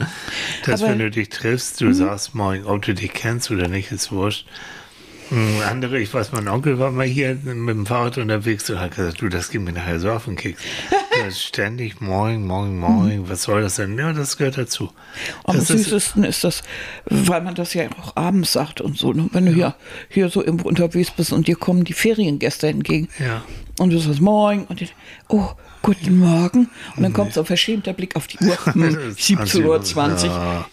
[0.64, 0.86] dass Mhm.
[0.86, 0.90] Aber- Mhm.
[0.92, 4.46] wenn du dich triffst, du sagst Moin, ob du dich kennst oder nicht, ist wurscht.
[5.28, 8.94] Hm, Andere, ich weiß, mein Onkel war mal hier mit dem Fahrrad unterwegs und hat
[8.94, 10.60] gesagt, du, das geht mir nachher so auf den Keks.
[11.26, 13.98] Ist ständig Moin, Moin, Moin, was soll das denn?
[13.98, 14.92] Ja, das gehört dazu.
[15.44, 16.62] Am Das ist, süßesten ist das,
[17.06, 19.14] weil man das ja auch abends sagt und so.
[19.14, 19.28] Ne?
[19.32, 19.74] Wenn du hier,
[20.10, 23.08] hier so irgendwo unterwegs bist und dir kommen die Feriengäste entgegen.
[23.18, 23.42] ja.
[23.78, 24.88] Und du sagst Moin und die,
[25.28, 25.50] oh,
[25.82, 26.70] guten Morgen.
[26.96, 28.56] Und dann kommt so ein verschämter Blick auf die Uhr.
[28.64, 28.82] Hm,
[29.14, 30.30] 17.20 Uhr.
[30.30, 30.66] Ja,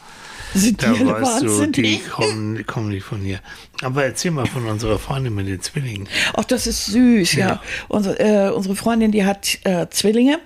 [0.54, 3.39] Sind die da alle weißt du, die kommen, die kommen nicht von hier.
[3.82, 6.08] Aber erzähl mal von unserer Freundin mit den Zwillingen.
[6.34, 7.48] Ach, das ist süß, ja.
[7.48, 7.62] Ja.
[7.88, 10.39] Unsere, äh, unsere Freundin, die hat äh, Zwillinge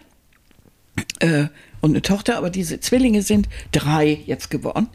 [1.19, 1.45] äh,
[1.81, 4.87] und eine Tochter, aber diese Zwillinge sind drei jetzt geworden.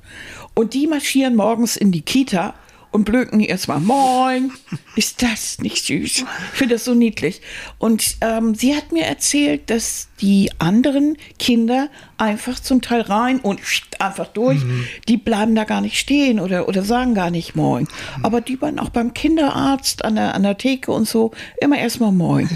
[0.55, 2.55] Und die marschieren morgens in die Kita
[2.92, 4.52] und blöken erstmal Moin.
[4.94, 6.18] Ist das nicht süß?
[6.18, 7.40] Ich finde das so niedlich.
[7.78, 13.61] Und ähm, sie hat mir erzählt, dass die anderen Kinder einfach zum Teil rein und
[13.98, 14.61] einfach durch,
[15.09, 17.88] die bleiben da gar nicht stehen oder, oder sagen gar nicht Moin.
[18.22, 22.12] Aber die waren auch beim Kinderarzt an der, an der Theke und so immer erstmal
[22.12, 22.48] Moin.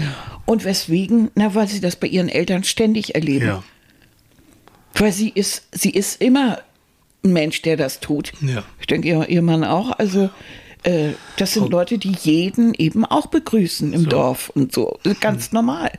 [0.45, 1.31] Und weswegen?
[1.35, 3.47] Na, weil sie das bei ihren Eltern ständig erleben.
[3.47, 3.63] Ja.
[4.93, 6.59] Weil sie ist, sie ist immer
[7.27, 8.33] ein Mensch, der das tut.
[8.41, 8.63] Ja.
[8.79, 9.91] Ich denke, ihr, ihr Mann auch.
[9.91, 10.29] Also,
[10.83, 14.99] äh, das sind Leute, die jeden eben auch begrüßen im Dorf und so.
[15.19, 15.91] Ganz normal.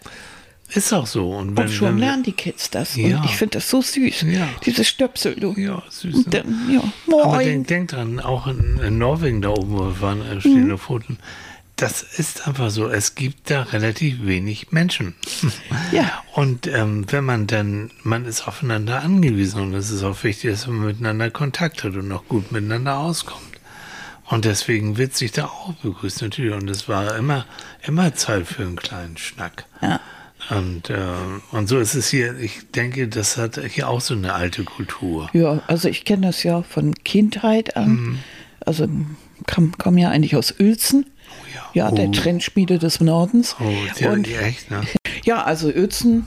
[0.74, 1.30] Ist auch so.
[1.30, 2.94] Und, wenn, Und schon wenn, lernen die Kids das.
[2.96, 3.18] Ja.
[3.18, 4.22] Und ich finde das so süß.
[4.22, 4.48] Ja.
[4.66, 5.54] Diese Stöpsel, du.
[5.56, 6.24] Ja, süß.
[6.26, 6.82] Dann, ja,
[7.22, 11.18] Aber denk, denk dran, auch in, in Norwegen da oben, waren, äh, stehende Pfoten.
[11.78, 15.14] Das ist einfach so, es gibt da relativ wenig Menschen.
[15.92, 16.22] Ja.
[16.34, 20.66] Und ähm, wenn man dann, man ist aufeinander angewiesen und es ist auch wichtig, dass
[20.66, 23.42] man miteinander Kontakt hat und auch gut miteinander auskommt.
[24.26, 26.52] Und deswegen wird sich da auch begrüßt natürlich.
[26.52, 27.46] Und es war immer,
[27.86, 29.64] immer Zeit für einen kleinen Schnack.
[29.80, 30.00] Ja.
[30.50, 30.98] Und, äh,
[31.52, 35.30] und so ist es hier, ich denke, das hat hier auch so eine alte Kultur.
[35.32, 37.90] Ja, also ich kenne das ja von Kindheit an.
[37.90, 38.18] Mhm.
[38.60, 38.88] Also
[39.46, 41.06] komme komm ja eigentlich aus Uelzen.
[41.54, 41.86] Ja.
[41.86, 42.12] Ja, der Oh.
[42.12, 43.56] Trendschmiede des Nordens.
[43.60, 44.82] Oh, ja, und echt, ne?
[45.24, 46.26] Ja, also Uelzen,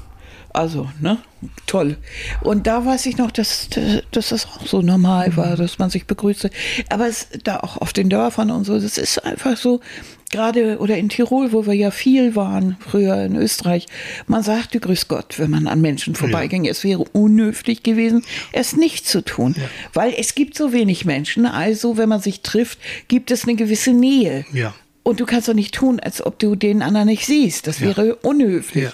[0.54, 1.18] also, ne,
[1.66, 1.98] toll.
[2.42, 3.70] Und da weiß ich noch, dass,
[4.12, 6.50] dass das auch so normal war, dass man sich begrüßte.
[6.90, 9.80] Aber es da auch auf den Dörfern und so, das ist einfach so,
[10.30, 13.86] gerade oder in Tirol, wo wir ja viel waren, früher in Österreich,
[14.28, 16.66] man sagte Grüß Gott, wenn man an Menschen vorbeiging.
[16.66, 19.56] Es wäre unhöflich gewesen, es nicht zu tun.
[19.94, 23.92] Weil es gibt so wenig Menschen, also wenn man sich trifft, gibt es eine gewisse
[23.94, 24.46] Nähe.
[24.54, 24.74] Ja.
[25.12, 27.68] Und du kannst doch nicht tun, als ob du den anderen nicht siehst.
[27.68, 27.88] Das Ja.
[27.88, 28.86] wäre unhöflich.
[28.86, 28.94] Ja.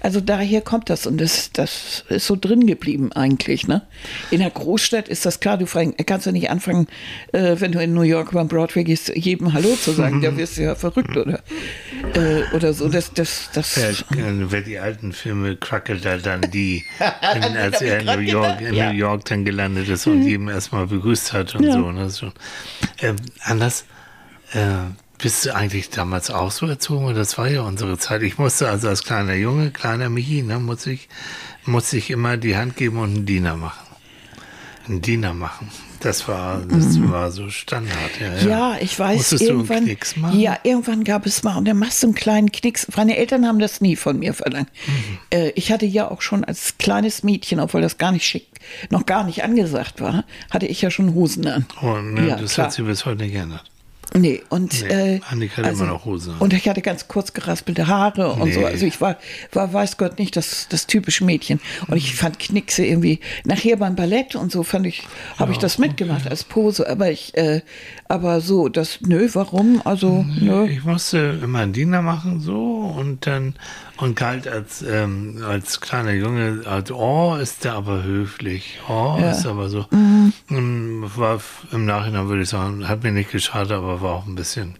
[0.00, 3.68] Also daher kommt das und das, das ist so drin geblieben eigentlich.
[3.68, 3.82] Ne?
[4.30, 6.86] In der Großstadt ist das klar, du kannst ja nicht anfangen,
[7.32, 10.22] äh, wenn du in New York beim Broadway gehst, jedem Hallo zu sagen.
[10.22, 11.40] Da wirst du ja verrückt oder,
[12.14, 12.88] äh, oder so.
[12.88, 16.84] Das, das, das, Ja, äh, wer die alten Filme Crocodile dann die,
[17.36, 18.70] in, als er in New York, in.
[18.70, 21.92] New York dann gelandet ist und jedem erstmal begrüßt hat und so.
[21.92, 22.32] Ne, so.
[23.02, 23.84] Ähm, anders,
[24.54, 24.58] äh,
[25.22, 27.14] bist du eigentlich damals auch so erzogen?
[27.14, 28.22] Das war ja unsere Zeit.
[28.22, 31.08] Ich musste also als kleiner Junge, kleiner Michi, ne, muss ich,
[31.66, 33.86] musste ich immer die Hand geben und einen Diener machen.
[34.88, 35.70] Einen Diener machen.
[36.00, 37.92] Das war, das war so Standard.
[38.18, 38.48] Ja, Mhm.
[38.48, 40.40] Ja, ich weiß, Musstest du einen irgendwann, Knicks machen?
[40.40, 42.86] ja, irgendwann gab es mal, und dann machst du einen kleinen Knicks.
[42.96, 44.70] Meine Eltern haben das nie von mir verlangt.
[44.86, 45.18] Mhm.
[45.28, 48.46] Äh, ich hatte ja auch schon als kleines Mädchen, obwohl das gar nicht schick,
[48.88, 51.66] noch gar nicht angesagt war, hatte ich ja schon Hosen an.
[51.82, 52.68] Und ne, Ja, das klar.
[52.68, 53.64] hat sich bis heute nicht geändert.
[54.16, 56.34] Nee, und Nee, äh, Annika immer noch Hose.
[56.38, 58.64] Und ich hatte ganz kurz geraspelte Haare und so.
[58.64, 59.16] Also ich war,
[59.52, 61.60] war, weiß Gott, nicht das, das typische Mädchen.
[61.86, 65.06] Und ich fand Knickse irgendwie, nachher beim Ballett und so fand ich,
[65.38, 66.88] habe ich das mitgemacht als Pose.
[66.88, 67.62] Aber ich, äh,
[68.08, 69.80] aber so, das, nö, warum?
[69.84, 70.66] Also, nö.
[70.66, 73.54] Ich musste immer einen Diener machen so und dann
[74.00, 79.30] und galt als ähm, als kleiner Junge als oh ist der aber höflich oh Ja.
[79.32, 80.32] ist aber so Mhm.
[80.50, 81.40] Ähm, war
[81.72, 84.76] im Nachhinein würde ich sagen hat mir nicht geschadet aber war auch ein bisschen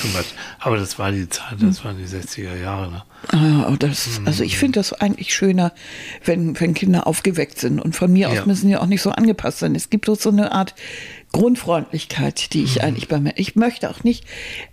[0.00, 0.26] too much
[0.58, 3.02] aber das war die Zeit das waren die 60er Jahre ne?
[3.32, 5.72] Ah, das, also ich finde das eigentlich schöner,
[6.24, 7.80] wenn, wenn Kinder aufgeweckt sind.
[7.80, 8.40] Und von mir Ja.
[8.40, 9.74] aus müssen die auch nicht so angepasst sein.
[9.74, 10.74] Es gibt doch so eine Art
[11.32, 13.34] Grundfreundlichkeit, die ich eigentlich bei mir.
[13.36, 14.24] Ich möchte auch nicht,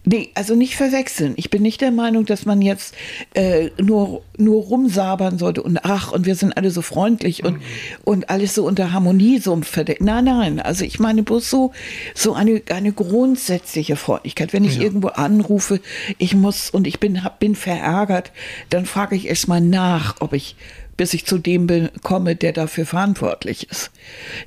[0.06, 1.34] nee, also nicht verwechseln.
[1.36, 2.96] Ich bin nicht der Meinung, dass man jetzt
[3.34, 7.62] äh, nur, nur rumsabern sollte und ach, und wir sind alle so freundlich und,
[8.06, 10.02] und alles so unter Harmoniesumpf verdeckt.
[10.02, 10.60] Nein, nein.
[10.60, 11.74] Also ich meine bloß so,
[12.16, 14.54] so eine, eine grundsätzliche Freundlichkeit.
[14.54, 15.82] Wenn ich irgendwo anrufe,
[16.18, 18.32] ich muss und ich bin, hab, bin verärgert,
[18.70, 20.56] dann frage ich erst mal nach, ob ich
[20.98, 23.92] bis ich zu dem komme, der dafür verantwortlich ist.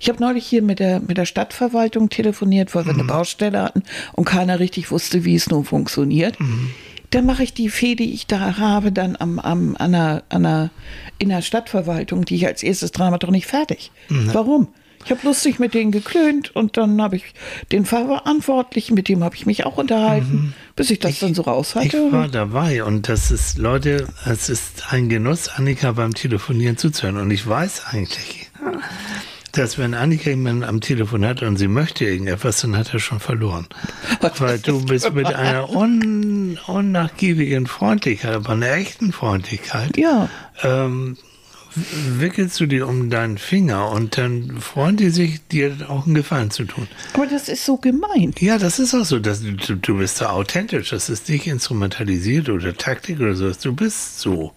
[0.00, 3.82] Ich habe neulich hier mit der, mit der Stadtverwaltung telefoniert, weil wir eine Baustelle hatten
[4.12, 6.37] und keiner richtig wusste, wie es nun funktioniert.
[7.11, 10.42] Dann mache ich die Fee, die ich da habe, dann am, am, an der, an
[10.42, 10.70] der,
[11.18, 13.90] in der Stadtverwaltung, die ich als erstes dran habe, doch nicht fertig.
[14.32, 14.68] Warum?
[15.06, 17.22] Ich habe lustig mit denen geklönt und dann habe ich
[17.70, 21.76] den Verantwortlichen, mit dem habe ich mich auch unterhalten, bis ich das dann so raus
[21.80, 22.10] Ich hatte.
[22.12, 27.18] war dabei und das ist, Leute, es ist ein Genuss, Annika beim Telefonieren zuzuhören.
[27.18, 28.50] Und ich weiß eigentlich,
[29.52, 33.20] dass wenn Annika jemanden am Telefon hat und sie möchte irgendetwas, dann hat er schon
[33.20, 33.68] verloren.
[34.38, 40.28] Weil du bist mit einer un, unnachgiebigen Freundlichkeit, aber einer echten Freundlichkeit, Ja.
[40.64, 41.16] ähm,
[42.18, 46.50] wickelst du die um deinen Finger und dann freuen die sich, dir auch einen Gefallen
[46.50, 46.88] zu tun.
[47.12, 48.34] Aber das ist so gemein.
[48.38, 49.18] Ja, das ist auch so.
[49.18, 50.90] Dass du, du bist da authentisch.
[50.90, 53.50] Das ist nicht instrumentalisiert oder Taktik oder so.
[53.52, 54.52] Du bist so.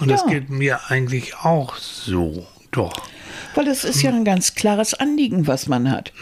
[0.00, 0.28] Und das Ja.
[0.34, 2.46] geht mir eigentlich auch so.
[2.70, 3.08] Doch.
[3.54, 6.12] Weil es ist ja ein ganz klares Anliegen, was man hat.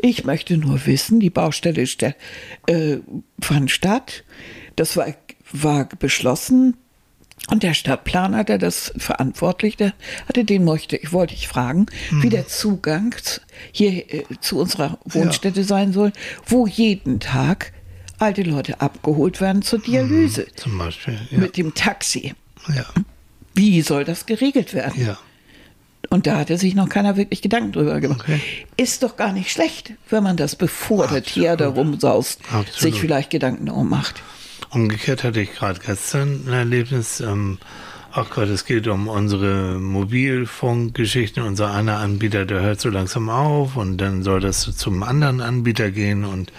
[0.00, 2.14] Ich möchte nur wissen, die Baustelle ste-
[2.66, 2.98] äh,
[3.42, 4.24] fand statt.
[4.76, 5.08] Das war,
[5.52, 6.78] war beschlossen.
[7.50, 9.94] Und der Stadtplaner, der das verantwortlich der
[10.26, 13.14] hatte, den möchte ich, wollte ich fragen, wie der Zugang
[13.72, 16.12] hier äh, zu unserer Wohnstätte sein soll,
[16.46, 17.72] wo jeden Tag
[18.18, 21.18] alte Leute abgeholt werden zur Dialyse Zum Beispiel.
[21.30, 21.38] Ja.
[21.38, 22.34] mit dem Taxi.
[22.74, 22.84] ja.
[23.54, 25.04] Wie soll das geregelt werden?
[25.04, 25.18] ja.
[26.10, 28.20] Und da hatte sich noch keiner wirklich Gedanken drüber gemacht.
[28.22, 28.40] Okay.
[28.76, 32.72] Ist doch gar nicht schlecht, wenn man das, bevor der Tier da rumsaust, Absolut.
[32.74, 34.22] sich vielleicht Gedanken darum macht.
[34.70, 37.20] Umgekehrt hatte ich gerade gestern ein Erlebnis.
[37.20, 37.56] Ähm,
[38.12, 41.42] ach Gott, es geht um unsere Mobilfunkgeschichten.
[41.42, 45.90] Unser einer Anbieter, der hört so langsam auf und dann soll das zum anderen Anbieter
[45.90, 46.52] gehen und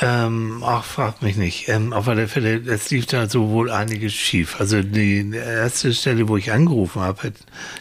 [0.00, 1.68] ähm, ach, frag mich nicht.
[1.68, 4.60] Ähm, auf alle Fälle, es lief da so wohl einiges schief.
[4.60, 7.32] Also die erste Stelle, wo ich angerufen habe,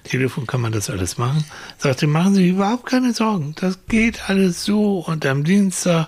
[0.04, 1.46] Telefon kann man das alles machen,
[1.78, 3.54] sagte, machen Sie sich überhaupt keine Sorgen.
[3.60, 6.08] Das geht alles so und am Dienstag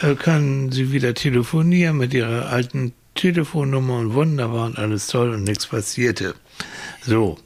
[0.00, 5.44] äh, können Sie wieder telefonieren mit Ihrer alten Telefonnummer und wunderbar und alles toll und
[5.44, 6.34] nichts passierte.
[7.04, 7.38] So.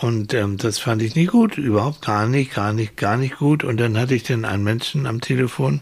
[0.00, 3.64] Und ähm, das fand ich nicht gut, überhaupt gar nicht, gar nicht, gar nicht gut.
[3.64, 5.80] Und dann hatte ich dann einen Menschen am Telefon,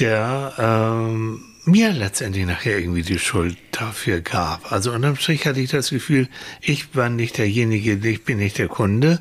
[0.00, 4.72] der ähm, mir letztendlich nachher irgendwie die Schuld dafür gab.
[4.72, 6.28] Also unterm Strich hatte ich das Gefühl,
[6.60, 9.20] ich war nicht derjenige, ich bin nicht der Kunde,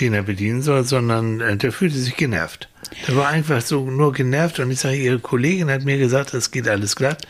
[0.00, 2.68] den er bedienen soll, sondern äh, der fühlte sich genervt.
[3.06, 6.50] Der war einfach so nur genervt und ich sage, Ihre Kollegin hat mir gesagt, es
[6.50, 7.26] geht alles glatt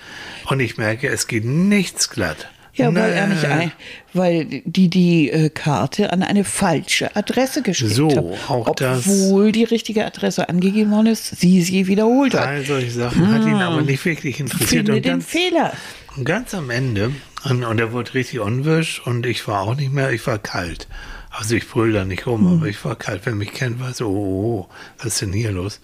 [0.46, 2.48] und ich merke, es geht nichts glatt.
[2.75, 3.71] Ja, weil er nicht ein,
[4.15, 8.51] weil die die äh, Karte an eine falsche Adresse geschickt So, hat.
[8.51, 12.47] auch das- Obwohl die richtige Adresse angegeben worden ist, sie sie wiederholt hat.
[12.47, 14.69] All solche Sachen hat ihn aber nicht wirklich interessiert.
[14.71, 15.73] Finde Und den ganz, Fehler.
[16.17, 17.13] und ganz am Ende,
[17.45, 20.89] und, und er wurde richtig unwirsch und ich war auch nicht mehr, ich war kalt.
[21.31, 23.23] Also ich brüll da nicht rum, aber ich war kalt.
[23.25, 25.81] Wer mich kennt, weiß, oh, oh, oh, was ist denn hier los?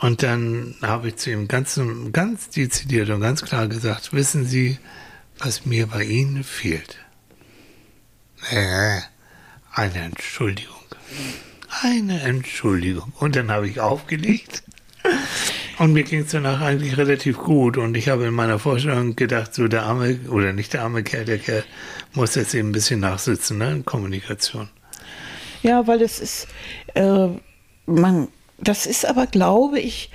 [0.00, 1.80] Und dann habe ich zu ihm ganz,
[2.12, 4.78] ganz dezidiert und ganz klar gesagt, wissen Sie,
[5.38, 6.98] was mir bei Ihnen fehlt?
[8.50, 9.00] Äh,
[9.72, 10.74] eine Entschuldigung.
[11.82, 13.12] Eine Entschuldigung.
[13.18, 14.62] Und dann habe ich aufgelegt.
[15.78, 17.76] Und mir ging es danach eigentlich relativ gut.
[17.76, 21.24] Und ich habe in meiner Vorstellung gedacht, so der arme, oder nicht der arme Kerl,
[21.24, 21.64] der Kerl
[22.14, 24.68] muss jetzt eben ein bisschen nachsitzen ne, in Kommunikation.
[25.62, 26.48] Ja, weil es ist,
[26.94, 27.28] äh,
[27.86, 30.10] man, das ist aber, glaube ich,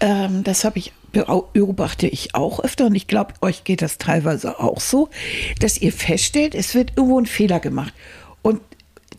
[0.00, 4.60] ähm, das habe ich beobachte ich auch öfter und ich glaube, euch geht das teilweise
[4.60, 5.08] auch so,
[5.60, 7.94] dass ihr feststellt, es wird irgendwo ein Fehler gemacht.
[8.42, 8.60] Und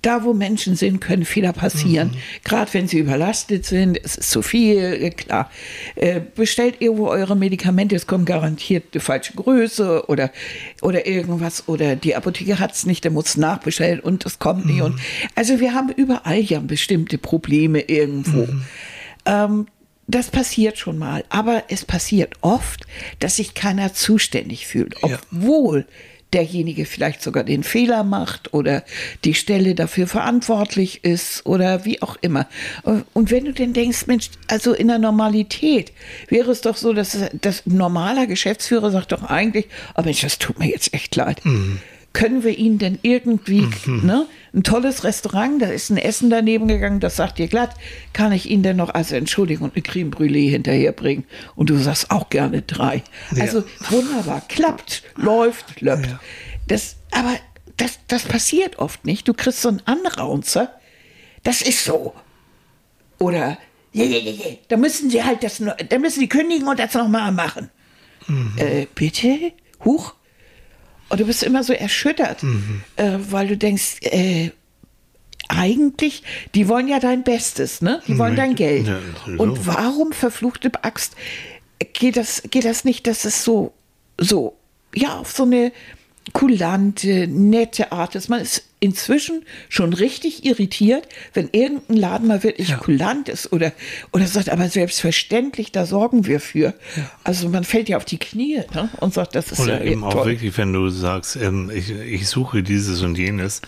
[0.01, 2.11] da, wo Menschen sind, können Fehler passieren.
[2.43, 5.49] Gerade wenn sie überlastet sind, es ist zu viel, äh, klar.
[5.95, 10.31] Äh, bestellt irgendwo eure Medikamente, es kommt garantiert die falsche Größe oder,
[10.83, 11.67] oder irgendwas.
[11.67, 14.81] Oder die Apotheke hat es nicht, der muss nachbestellen und es kommt nicht.
[14.81, 14.99] Und,
[15.33, 18.47] also wir haben überall ja bestimmte Probleme irgendwo.
[19.25, 19.65] Ähm,
[20.07, 22.85] das passiert schon mal, aber es passiert oft,
[23.19, 25.19] dass sich keiner zuständig fühlt, Ja.
[25.31, 25.85] obwohl
[26.33, 28.83] derjenige vielleicht sogar den Fehler macht oder
[29.23, 32.47] die Stelle dafür verantwortlich ist oder wie auch immer.
[33.13, 35.93] Und wenn du denn denkst, Mensch, also in der Normalität
[36.27, 40.59] wäre es doch so, dass das normaler Geschäftsführer sagt doch eigentlich, oh Mensch, das tut
[40.59, 41.41] mir jetzt echt leid.
[42.11, 47.01] Können wir Ihnen denn irgendwie, ne, ein tolles Restaurant, da ist ein Essen daneben gegangen,
[47.01, 47.75] das sagt dir glatt,
[48.13, 51.25] kann ich Ihnen denn noch als Entschuldigung eine Creme Brûlée hinterherbringen?
[51.55, 53.03] Und du sagst auch gerne drei.
[53.39, 56.07] Also wunderbar, klappt, läuft, löppt.
[56.07, 56.19] Ja.
[56.67, 57.35] Das, aber
[57.77, 59.27] das, das passiert oft nicht.
[59.27, 60.71] Du kriegst so einen Anraunzer,
[61.43, 62.13] das ist so.
[63.19, 63.57] Oder,
[63.91, 66.93] ja, ja, ja, ja, da müssen sie halt das, da müssen sie kündigen und das
[66.93, 67.69] nochmal machen.
[68.57, 69.51] Äh, bitte?
[69.83, 70.15] Huch?
[71.09, 72.43] Und du bist immer so erschüttert,
[72.95, 74.51] äh, weil du denkst, äh,
[75.47, 76.23] eigentlich,
[76.55, 78.01] die wollen ja dein Bestes, ne?
[78.07, 78.87] Die wollen dein Geld.
[78.87, 78.99] Ja.
[79.37, 81.15] Und warum, verfluchte Axt,
[81.93, 83.73] geht das, geht das nicht, dass es so,
[84.17, 84.57] so,
[84.93, 85.71] ja, auf so eine
[86.33, 88.29] kulante, nette Art ist.
[88.29, 92.77] Man ist inzwischen schon richtig irritiert, wenn irgendein Laden mal wirklich Ja.
[92.77, 93.73] kulant ist oder,
[94.13, 96.73] oder sagt, aber selbstverständlich, da sorgen wir für.
[97.23, 98.89] Also man fällt ja auf die Knie ne?
[99.01, 100.25] und sagt, das ist Oder ja eben auch toll.
[100.31, 103.61] wirklich, wenn du sagst, ähm, ich, ich suche dieses und jenes.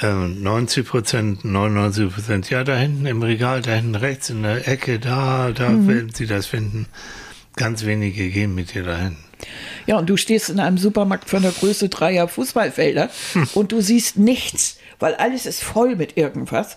[0.00, 4.66] Ähm, 90 Prozent, 99 Prozent, ja, da hinten im Regal, da hinten rechts in der
[4.66, 5.88] Ecke, da, da Mhm.
[5.88, 6.86] werden sie das finden.
[7.56, 9.16] Ganz wenige gehen mit dir dahin.
[9.86, 13.10] Ja, und du stehst in einem Supermarkt von der Größe dreier Fußballfelder
[13.54, 16.76] und du siehst nichts, weil alles ist voll mit irgendwas.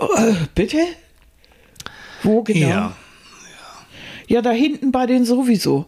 [0.00, 0.78] Äh, bitte?
[2.22, 2.66] Wo genau?
[2.68, 2.96] Ja.
[4.28, 5.86] Ja, da hinten bei denen sowieso.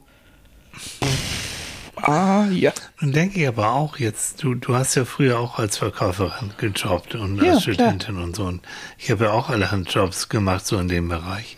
[1.96, 2.72] Ah, ja.
[3.00, 7.16] Nun denke ich aber auch jetzt, du, du hast ja früher auch als Verkäuferin gejobbt
[7.16, 7.74] und Ja, als klar.
[7.74, 8.44] Studentin und so.
[8.44, 8.62] Und
[8.96, 11.56] ich habe ja auch allerhand Jobs gemacht, so in dem Bereich.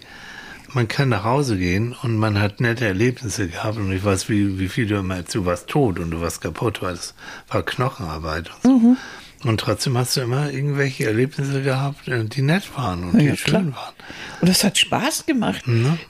[0.72, 4.58] Man kann nach Hause gehen und man hat nette Erlebnisse gehabt und ich weiß, wie,
[4.58, 7.14] wie viel du immer du warst tot und du warst kaputt, weil das
[7.48, 8.68] war Knochenarbeit und so.
[8.78, 8.96] Mhm.
[9.42, 13.36] Und trotzdem hast du immer irgendwelche Erlebnisse gehabt, äh, die nett waren und die Ja,
[13.36, 13.62] schön klar.
[13.62, 13.94] waren.
[14.42, 15.62] Und das hat Spaß gemacht.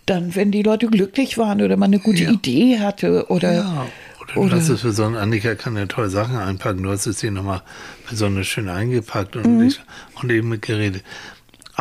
[0.07, 2.31] Dann, wenn die Leute glücklich waren oder man eine gute Ja.
[2.33, 3.87] Idee hatte oder, Ja,
[4.21, 6.83] oder du oder hast es für so einen Annika kann ja tolle Sachen einpacken.
[6.83, 7.63] Du hast es hier nochmal
[8.11, 9.63] besonders schön eingepackt und, Mhm.
[9.69, 9.81] ich,
[10.21, 11.05] und eben mit geredet.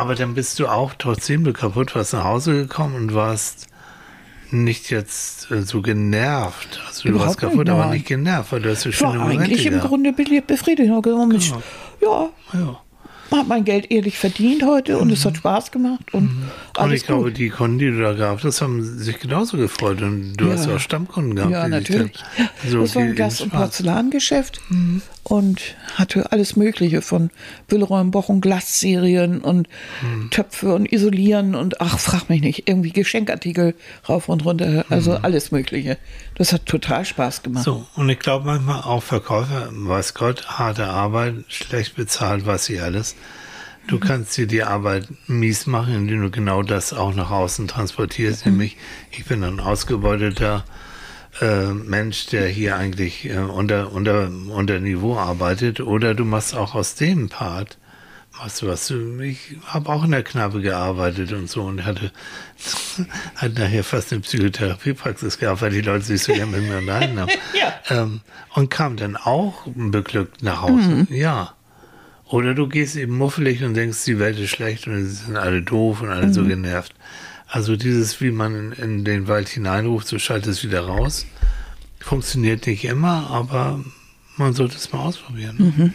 [0.00, 3.66] Aber dann bist du auch, trotzdem kaputt warst, nach Hause gekommen und warst
[4.50, 6.80] nicht jetzt äh, so genervt.
[6.88, 9.12] Also du Überhaupt warst kaputt, nicht, aber nicht genervt, weil du hast so ich war
[9.12, 9.88] schöne Momente eigentlich im gehabt.
[9.88, 10.90] Grunde be- befriedigt.
[10.90, 11.52] Mensch,
[12.02, 12.80] ja, Ja.
[13.30, 16.42] man hat mein Geld ehrlich verdient heute und es hat Spaß gemacht und Mhm.
[16.78, 17.38] Und ich glaube, gut.
[17.38, 20.02] die Kunden, die du da gehabt hast, haben sich genauso gefreut.
[20.02, 20.54] Und du Ja.
[20.54, 21.52] hast auch Stammkunden gehabt.
[21.52, 22.12] Ja, natürlich.
[22.36, 24.60] dann So das war ein Glas- und Porzellangeschäft
[25.22, 27.30] und hatte alles Mögliche von
[27.68, 29.68] Willeräum, Boch und Glasserien und
[30.00, 30.30] Hm.
[30.30, 33.74] Töpfe und Isolieren und ach, frag mich nicht, irgendwie Geschenkartikel
[34.08, 35.98] rauf und runter, also alles Mögliche.
[36.36, 37.66] Das hat total Spaß gemacht.
[37.66, 37.72] Hm.
[37.72, 42.80] So, und ich glaube manchmal auch Verkäufer, weiß Gott, harte Arbeit, schlecht bezahlt, was sie
[42.80, 43.14] alles.
[43.86, 48.46] Du kannst dir die Arbeit mies machen, indem du genau das auch nach außen transportierst.
[48.46, 48.76] Nämlich,
[49.10, 50.64] ich bin ein ausgebeuteter
[51.40, 55.80] äh, Mensch, der hier eigentlich äh, unter, unter, unter Niveau arbeitet.
[55.80, 57.78] Oder du machst auch aus dem Part,
[58.38, 58.92] machst du was.
[59.22, 62.12] Ich habe auch in der Kneipe gearbeitet und so und hatte,
[63.36, 67.20] hat nachher fast eine Psychotherapiepraxis gehabt, weil die Leute sich so gerne mit mir unterhalten
[67.20, 67.30] haben.
[67.54, 67.74] Ja.
[67.90, 68.20] ähm,
[68.54, 71.06] und kam dann auch beglückt nach Hause.
[71.10, 71.54] Ja.
[72.26, 75.62] Oder du gehst eben muffelig und denkst, die Welt ist schlecht und sie sind alle
[75.62, 76.94] doof und alle so genervt.
[77.50, 81.26] Also dieses, wie man in, den Wald hineinruft, so schaltet es wieder raus.
[81.98, 83.84] Funktioniert nicht immer, aber
[84.36, 85.94] man sollte es mal ausprobieren.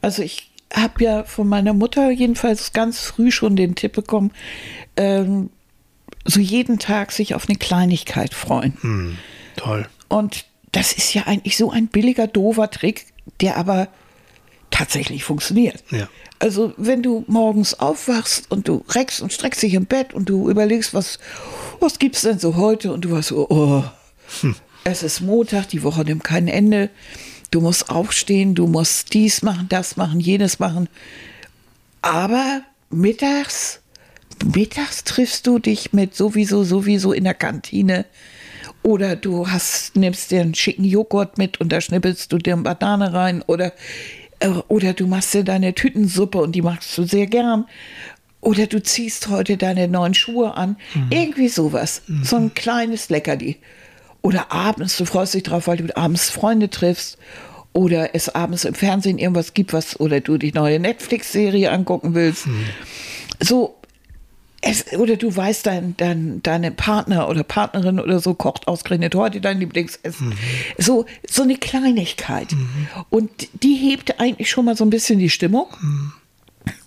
[0.00, 4.30] Also ich habe ja von meiner Mutter jedenfalls ganz früh schon den Tipp bekommen,
[4.96, 5.50] ähm,
[6.24, 8.76] so jeden Tag sich auf eine Kleinigkeit freuen.
[8.80, 9.18] Hm,
[9.56, 9.88] toll.
[10.08, 13.06] Und das ist ja eigentlich so ein billiger, doofer Trick,
[13.40, 13.88] der aber
[14.70, 15.82] tatsächlich funktioniert.
[15.90, 16.08] Ja.
[16.38, 20.48] Also wenn du morgens aufwachst und du reckst und streckst dich im Bett und du
[20.48, 21.18] überlegst, was,
[21.80, 22.92] was gibt's denn so heute?
[22.92, 23.84] Und du warst so, oh,
[24.84, 26.88] es ist Montag, die Woche nimmt kein Ende.
[27.50, 30.88] Du musst aufstehen, du musst dies machen, das machen, jenes machen.
[32.00, 33.80] Aber mittags,
[34.44, 38.06] mittags triffst du dich mit sowieso, sowieso in der Kantine.
[38.82, 42.62] Oder du hast, nimmst dir einen schicken Joghurt mit und da schnippelst du dir eine
[42.62, 43.42] Banane rein.
[43.46, 43.72] Oder,
[44.68, 47.66] oder du machst dir deine Tütensuppe und die magst du sehr gern.
[48.40, 50.76] Oder du ziehst heute deine neuen Schuhe an.
[51.10, 52.02] Irgendwie sowas.
[52.22, 53.58] So ein kleines Leckerli.
[54.22, 57.18] Oder abends, du freust dich drauf, weil du abends Freunde triffst.
[57.72, 62.48] Oder es abends im Fernsehen irgendwas gibt, was, oder du die neue Netflix-Serie angucken willst.
[63.40, 63.76] So,
[64.62, 69.40] es, oder du weißt, dein, dein, deine Partner oder Partnerin oder so kocht ausgerechnet heute
[69.40, 70.34] dein Lieblingsessen.
[70.76, 72.54] So, so eine Kleinigkeit.
[73.08, 73.30] Und
[73.62, 75.66] die hebt eigentlich schon mal so ein bisschen die Stimmung.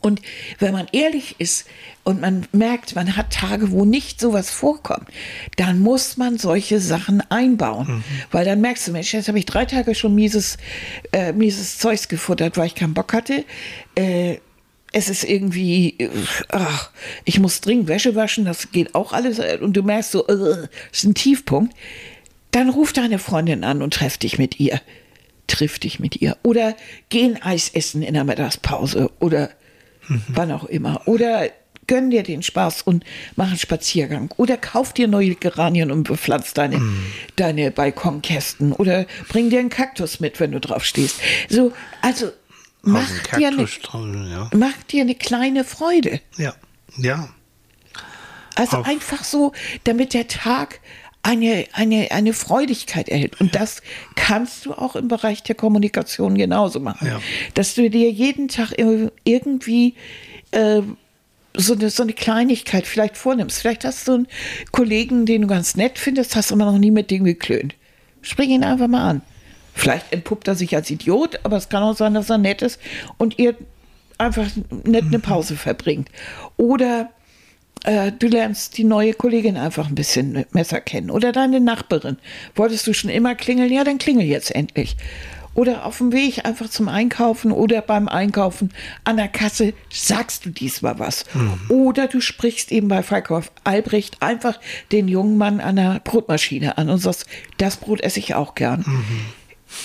[0.01, 0.21] Und
[0.59, 1.65] wenn man ehrlich ist
[2.03, 5.07] und man merkt, man hat Tage, wo nicht sowas vorkommt,
[5.55, 8.03] dann muss man solche Sachen einbauen.
[8.31, 10.57] Weil dann merkst du, Mensch, jetzt habe ich drei Tage schon mieses,
[11.11, 13.45] äh, mieses Zeugs gefuttert, weil ich keinen Bock hatte.
[13.95, 14.37] Äh,
[14.93, 16.09] es ist irgendwie, äh,
[16.49, 16.91] ach,
[17.25, 19.39] ich muss dringend Wäsche waschen, das geht auch alles.
[19.39, 21.75] äh, Und du merkst so, äh, das ist ein Tiefpunkt.
[22.51, 24.79] Dann ruf deine Freundin an und treff dich mit ihr.
[25.47, 26.37] Triff dich mit ihr.
[26.43, 26.75] Oder
[27.09, 29.09] geh ein Eis essen in der Mittagspause.
[29.19, 29.49] Oder
[30.29, 31.01] wann auch immer.
[31.07, 31.49] Oder
[31.87, 33.03] gönn dir den Spaß und
[33.35, 34.29] mach einen Spaziergang.
[34.37, 37.05] Oder kauf dir neue Geranien und bepflanz deine, Mm.
[37.35, 38.71] deine Balkonkästen.
[38.73, 41.17] Oder bring dir einen Kaktus mit, wenn du drauf stehst.
[41.49, 42.31] So, also
[42.83, 43.67] mach dir, eine,
[44.29, 44.49] ja.
[44.53, 46.19] mach dir eine kleine Freude.
[46.37, 46.53] Ja,
[46.97, 47.29] ja.
[48.55, 49.51] Also Auf- einfach so,
[49.83, 50.79] damit der Tag
[51.23, 53.39] eine, eine, eine Freudigkeit erhält.
[53.39, 53.81] Und das
[54.15, 57.07] kannst du auch im Bereich der Kommunikation genauso machen.
[57.07, 57.21] Ja.
[57.53, 59.95] Dass du dir jeden Tag ir- irgendwie
[60.51, 60.81] äh,
[61.55, 63.59] so, eine, so eine Kleinigkeit vielleicht vornimmst.
[63.61, 64.27] Vielleicht hast du einen
[64.71, 67.73] Kollegen, den du ganz nett findest, hast aber noch nie mit dem geklönt.
[68.21, 69.21] Spring ihn einfach mal an.
[69.73, 72.79] Vielleicht entpuppt er sich als Idiot, aber es kann auch sein, dass er nett ist
[73.17, 73.55] und ihr
[74.17, 74.47] einfach
[74.83, 76.09] nett eine Pause verbringt.
[76.57, 77.09] Oder
[77.83, 81.09] äh, du lernst die neue Kollegin einfach ein bisschen besser kennen.
[81.09, 82.17] Oder deine Nachbarin.
[82.55, 83.71] Wolltest du schon immer klingeln?
[83.71, 84.95] Ja, dann klingel jetzt endlich.
[85.55, 88.71] Oder auf dem Weg einfach zum Einkaufen oder beim Einkaufen
[89.03, 91.25] an der Kasse sagst du diesmal was.
[91.69, 94.59] Oder du sprichst eben bei Verkauf Albrecht einfach
[94.91, 98.83] den jungen Mann an der Brotmaschine an und sagst, das Brot esse ich auch gern.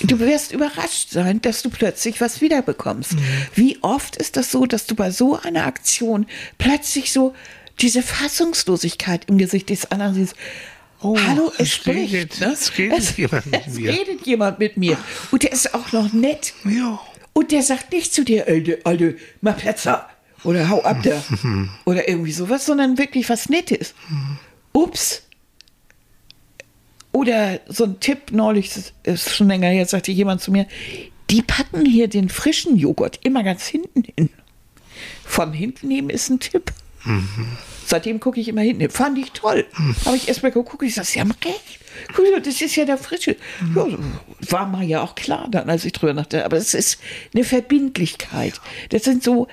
[0.03, 3.13] Du wirst überrascht sein, dass du plötzlich was wiederbekommst.
[3.55, 6.27] Wie oft ist das so, dass du bei so einer Aktion
[6.59, 7.35] plötzlich so
[7.81, 10.35] diese Fassungslosigkeit im Gesicht des anderen siehst?
[11.01, 12.13] Oh, Hallo, es, es spricht.
[12.13, 12.53] redet- ne?
[12.53, 13.93] es redet jemand mit es mir.
[13.93, 14.97] redet jemand mit mir.
[15.31, 16.55] Und der ist auch noch nett.
[16.65, 16.99] Ja.
[17.33, 20.09] Und der sagt nicht zu dir, Alter, Alter mach Platz da.
[20.45, 21.23] Oder hau ab da.
[21.85, 23.95] Oder irgendwie sowas, sondern wirklich was Nettes.
[24.73, 25.23] Ups.
[27.19, 30.69] Oder so ein Tipp neulich, das ist schon länger her, sagte jemand zu mir,
[31.31, 34.31] die packen hier den frischen Joghurt immer ganz hinten hin.
[35.25, 36.73] Von hinten nehmen ist ein Tipp.
[37.85, 38.83] Seitdem gucke ich immer hinten.
[38.83, 38.91] hin.
[38.91, 39.67] Fand ich toll.
[40.05, 41.81] Habe ich erst mal geguckt, ich sage, Sie haben recht.
[42.15, 43.35] Guck das ist ja der frische.
[43.75, 43.87] Ja,
[44.51, 46.45] war mal ja auch klar dann, als ich drüber nachdachte.
[46.45, 47.01] Aber es ist
[47.35, 48.61] eine Verbindlichkeit.
[48.91, 49.49] Das sind so,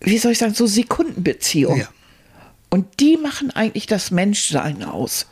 [0.00, 1.80] wie soll ich sagen, so Sekundenbeziehungen.
[1.80, 1.88] Ja.
[2.68, 5.26] Und die machen eigentlich das Menschsein aus.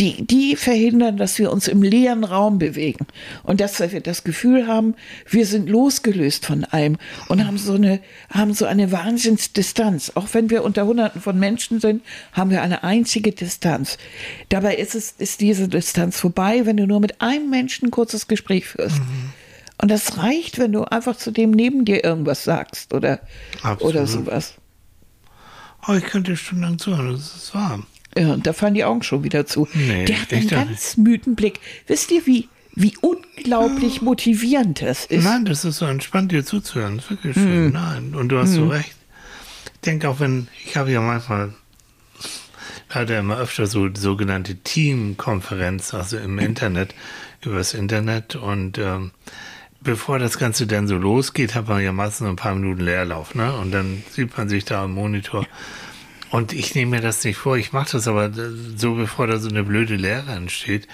[0.00, 3.06] Die, die verhindern, dass wir uns im leeren Raum bewegen
[3.42, 4.94] und dass wir das Gefühl haben,
[5.28, 6.96] wir sind losgelöst von allem
[7.28, 10.12] und haben so eine, haben so eine Wahnsinnsdistanz.
[10.14, 13.98] Auch wenn wir unter Hunderten von Menschen sind, haben wir eine einzige Distanz.
[14.48, 18.26] Dabei ist es, ist diese Distanz vorbei, wenn du nur mit einem Menschen ein kurzes
[18.26, 19.02] Gespräch führst.
[19.82, 23.20] Und das reicht, wenn du einfach zu dem neben dir irgendwas sagst oder,
[23.80, 24.54] oder sowas.
[25.86, 27.84] Oh, ich könnte stundenlang zuhören, das ist wahr.
[28.16, 29.68] Ja, und da fallen die Augen schon wieder zu.
[29.74, 31.60] Nee, der hat einen ganz müden Blick.
[31.86, 35.24] Wisst ihr, wie, wie unglaublich motivierend das ist?
[35.24, 36.96] Nein, das ist so entspannt, dir zuzuhören.
[36.96, 37.42] Das ist wirklich Hm.
[37.42, 37.72] schön.
[37.72, 38.94] Nein, und du hast so recht.
[39.74, 41.54] Ich denke auch, wenn, ich habe ja manchmal
[42.92, 46.94] leider immer öfter so sogenannte Teamkonferenzen, also im Internet,
[47.44, 48.34] übers Internet.
[48.36, 49.12] Und ähm,
[49.80, 53.52] bevor das Ganze dann so losgeht, hat man ja meistens ein paar Minuten Leerlauf, ne?
[53.56, 55.46] Und dann sieht man sich da am Monitor.
[56.30, 58.30] Und ich nehme mir das nicht vor, ich mache das aber
[58.76, 60.86] so, bevor da so eine blöde Lehre entsteht.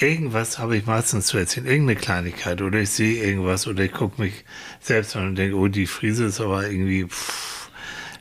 [0.00, 4.20] Irgendwas habe ich meistens zu erzählen, irgendeine Kleinigkeit oder ich sehe irgendwas oder ich gucke
[4.22, 4.44] mich
[4.80, 7.70] selbst an und denke, oh, die Frise ist aber irgendwie pff,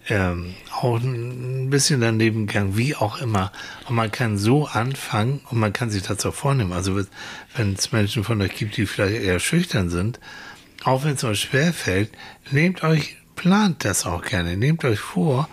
[0.09, 3.53] ähm, auch ein bisschen daneben gegangen, wie auch immer.
[3.87, 6.73] Und man kann so anfangen und man kann sich das auch vornehmen.
[6.73, 7.01] Also
[7.55, 10.19] wenn es Menschen von euch gibt, die vielleicht eher schüchtern sind,
[10.83, 12.11] auch wenn es euch schwerfällt,
[12.51, 15.47] nehmt euch, plant das auch gerne, nehmt euch vor,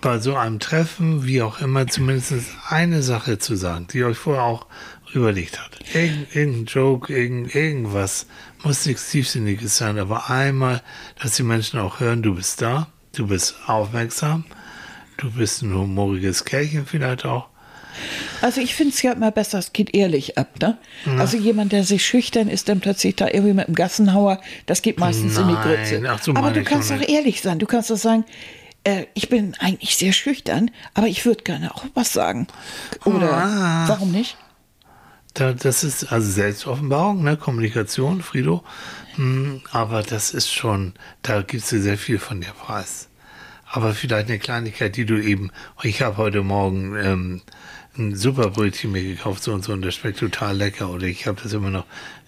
[0.00, 2.32] bei so einem Treffen, wie auch immer, zumindest
[2.68, 4.66] eine Sache zu sagen, die euch vorher auch
[5.14, 5.70] überlegt hat.
[5.94, 8.26] Irgend, irgendein Joke, irgend, irgendwas,
[8.62, 10.82] muss nichts Tiefsinniges sein, aber einmal,
[11.20, 14.44] dass die Menschen auch hören, du bist da, du bist aufmerksam,
[15.16, 17.48] du bist ein humoriges Kerlchen vielleicht auch.
[18.42, 20.60] Also ich finde es ja immer besser, es geht ehrlich ab.
[20.60, 20.78] Ne?
[21.18, 25.00] Also jemand, der sich schüchtern ist, dann plötzlich da irgendwie mit einem Gassenhauer, das geht
[25.00, 26.18] meistens in die Nein, Grütze.
[26.22, 27.10] so aber du kannst doch auch nicht.
[27.10, 27.58] ehrlich sein.
[27.58, 28.24] Du kannst auch sagen,
[28.88, 32.46] äh, ich bin eigentlich sehr schüchtern, aber ich würde gerne auch was sagen.
[33.04, 33.88] Oder Ah.
[33.88, 34.36] warum nicht?
[35.34, 37.36] Da, das ist also Selbstoffenbarung, ne?
[37.36, 38.64] Kommunikation, Frido.
[39.16, 43.08] Hm, aber das ist schon, da gibst du sehr viel von dir preis.
[43.70, 45.50] Aber vielleicht eine Kleinigkeit, die du eben,
[45.82, 47.42] ich habe heute Morgen ähm,
[47.98, 50.90] ein Superbrötchen mir gekauft, so und so, und das schmeckt total lecker.
[50.90, 51.84] Oder ich habe das immer noch,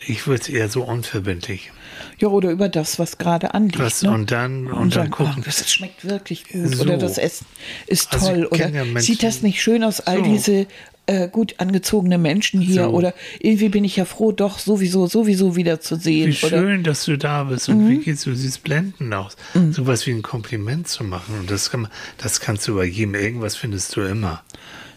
[0.06, 1.70] ich würde es eher so unverbindlich.
[2.18, 3.78] Ja, oder über das, was gerade anliegt.
[3.78, 4.10] Was, ne?
[4.10, 5.34] und dann, und, dann sagen, gucken.
[5.38, 6.74] oh, das schmeckt wirklich gut.
[6.74, 6.82] So.
[6.82, 7.46] Oder das Essen
[7.86, 8.46] ist Also toll.
[8.46, 10.24] Oder ja sieht das nicht schön aus, all So.
[10.24, 10.66] diese
[11.06, 12.84] äh, gut angezogene Menschen hier?
[12.84, 12.90] So.
[12.90, 16.32] Oder irgendwie bin ich ja froh, doch sowieso, sowieso wieder zu sehen.
[16.32, 18.34] Wie oder, schön, dass du da bist und wie geht's du?
[18.34, 19.36] Siehst blendend aus.
[19.70, 21.38] Sowas wie ein Kompliment zu machen.
[21.38, 23.14] Und das kann das kannst du bei jedem.
[23.14, 24.42] Irgendwas findest du immer.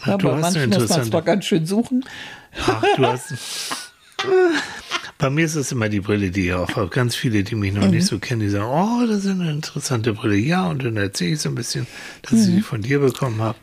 [0.06, 2.06] Ja, du bei manchen muss man es doch ganz schön suchen.
[2.68, 3.34] Ach, du hast.
[5.20, 6.89] Bei mir ist es immer die Brille, die ich aufhabe.
[6.89, 7.91] Ganz viele, die mich noch Mhm.
[7.91, 10.36] nicht so kennen, die sagen, oh, das ist eine interessante Brille.
[10.36, 11.88] Ja, und dann erzähle ich so ein bisschen,
[12.24, 12.56] dass ich Mhm.
[12.56, 13.58] sie von dir bekommen habe.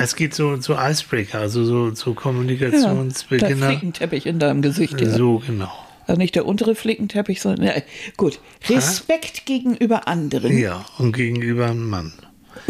[0.00, 3.66] Es geht so, so Icebreaker, also so, so Ja, der Kommunikationsbeginner.
[3.68, 5.00] Flickenteppich in deinem Gesicht.
[5.00, 5.10] Ja.
[5.10, 5.70] so genau.
[6.06, 7.74] Also nicht der untere Flickenteppich, sondern ja,
[8.16, 8.40] gut.
[8.68, 10.56] Respekt gegenüber anderen.
[10.56, 12.12] Ja, und gegenüber einem Mann.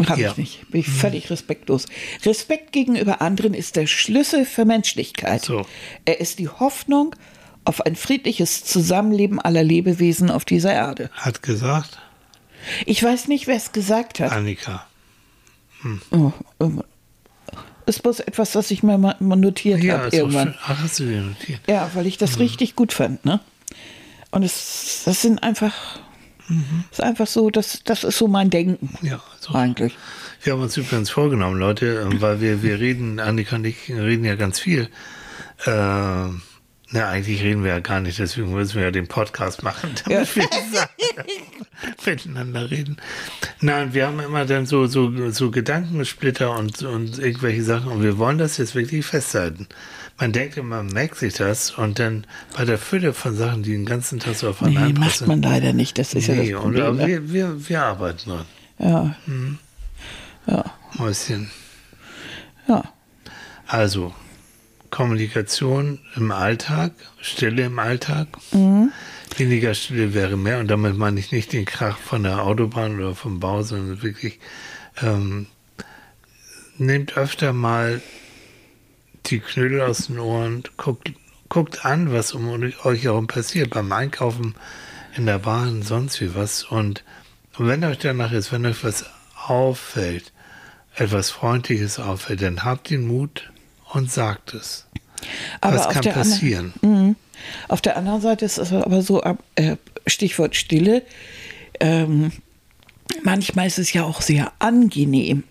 [0.07, 0.31] Habe Ja.
[0.33, 0.71] ich nicht.
[0.71, 1.87] Bin ich völlig respektlos.
[2.25, 5.43] Respekt gegenüber anderen ist der Schlüssel für Menschlichkeit.
[5.45, 5.67] So.
[6.05, 7.15] Er ist die Hoffnung
[7.65, 11.11] auf ein friedliches Zusammenleben aller Lebewesen auf dieser Erde.
[11.15, 11.99] Hat gesagt,
[12.87, 14.33] Ich weiß nicht, wer es gesagt hat.
[14.33, 14.87] Annika.
[16.11, 16.83] Oh, ähm,
[17.87, 20.55] ist bloß etwas, was ich mir mal notiert Ja, habe irgendwann.
[20.65, 21.61] Ach, hast du dir notiert?
[21.69, 23.41] Ja, weil ich das richtig gut fand, ne?
[24.31, 26.01] Und es, das sind einfach,
[26.91, 29.55] ist einfach so, das, das ist so mein Denken Ja, so.
[29.55, 29.97] eigentlich.
[30.43, 34.25] Wir haben uns übrigens vorgenommen, Leute, ähm, weil wir, wir reden, Annika und ich reden
[34.25, 34.89] ja ganz viel.
[35.65, 36.29] Äh,
[36.91, 40.37] na, eigentlich reden wir ja gar nicht, deswegen müssen wir ja den Podcast machen, damit
[40.37, 40.49] wir
[42.07, 42.97] miteinander reden.
[43.61, 48.17] Nein, wir haben immer dann so, so, so Gedankensplitter und, und irgendwelche Sachen und wir
[48.17, 49.67] wollen das jetzt wirklich festhalten.
[50.21, 53.71] Man denkt immer, man merkt sich das und dann bei der Fülle von Sachen, die
[53.73, 55.97] den ganzen Tag so Nee, aufeinander macht man leider nicht.
[55.99, 56.85] Das ist ja Nee, das und, Problem.
[56.87, 57.07] aber ne?
[57.07, 58.45] wir, wir, wir arbeiten dran.
[58.81, 59.15] Ja,
[60.99, 61.51] Mäuschen.
[62.67, 62.83] ja.
[63.67, 64.15] Also,
[64.91, 68.29] Kommunikation im Alltag, Stille im Alltag.
[69.37, 70.59] Weniger Stille wäre mehr.
[70.59, 74.41] Und damit meine ich nicht den Krach von der Autobahn oder vom Bau, sondern wirklich
[75.03, 75.47] ähm,
[76.79, 78.01] nehmt öfter mal
[79.27, 81.13] die Knödel aus den Ohren, guckt,
[81.49, 82.49] guckt an, was um
[82.85, 84.55] euch herum passiert, beim Einkaufen,
[85.17, 86.65] in der Bahn, sonst wie was.
[86.65, 87.03] Und
[87.59, 89.07] wenn euch danach ist, wenn euch was
[89.47, 90.33] auffällt,
[90.95, 93.51] etwas Freundliches auffällt, dann habt den Mut
[93.93, 94.87] und sagt es.
[95.61, 96.73] Aber was kann passieren?
[96.83, 97.17] Mhm.
[97.69, 99.23] Auf der anderen Seite ist es aber so,
[99.55, 101.03] äh, Stichwort Stille,
[101.81, 102.33] ähm,
[103.23, 105.45] manchmal ist es ja auch sehr angenehm.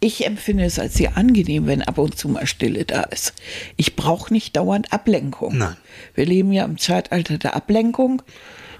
[0.00, 3.34] Ich empfinde es als sehr angenehm, wenn ab und zu mal Stille da ist.
[3.76, 5.58] Ich brauche nicht dauernd Ablenkung.
[5.58, 5.76] Nein.
[6.14, 8.22] Wir leben ja im Zeitalter der Ablenkung.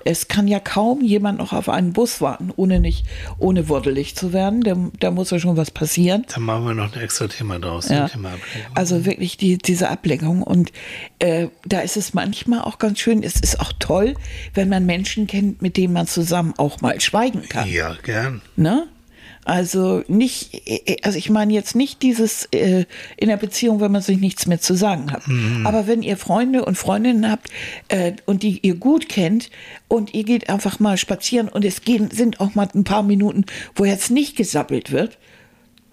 [0.05, 3.05] Es kann ja kaum jemand noch auf einen Bus warten, ohne nicht,
[3.39, 4.63] ohne wuddelig zu werden.
[4.63, 6.25] Da, da muss ja schon was passieren.
[6.33, 7.91] Da machen wir noch ein extra Thema draus.
[7.91, 8.09] Ja.
[8.09, 8.73] Thema Ablenkung.
[8.75, 10.43] Also wirklich die, diese Ablenkung.
[10.43, 10.73] Und
[11.19, 14.15] äh, da ist es manchmal auch ganz schön, es ist auch toll,
[14.55, 17.69] wenn man Menschen kennt, mit denen man zusammen auch mal schweigen kann.
[17.69, 18.41] ja, gern.
[18.57, 18.89] Ne?
[19.45, 22.85] Also nicht, äh, also ich meine jetzt nicht dieses äh,
[23.17, 25.23] in der Beziehung, wenn man sich nichts mehr zu sagen hat.
[25.65, 27.49] Aber wenn ihr Freunde und Freundinnen habt
[27.89, 29.51] äh, und die ihr gut kennt
[29.89, 33.45] und ihr geht einfach mal spazieren und es gehen, sind auch mal ein paar Minuten,
[33.75, 35.19] wo jetzt nicht gesappelt wird,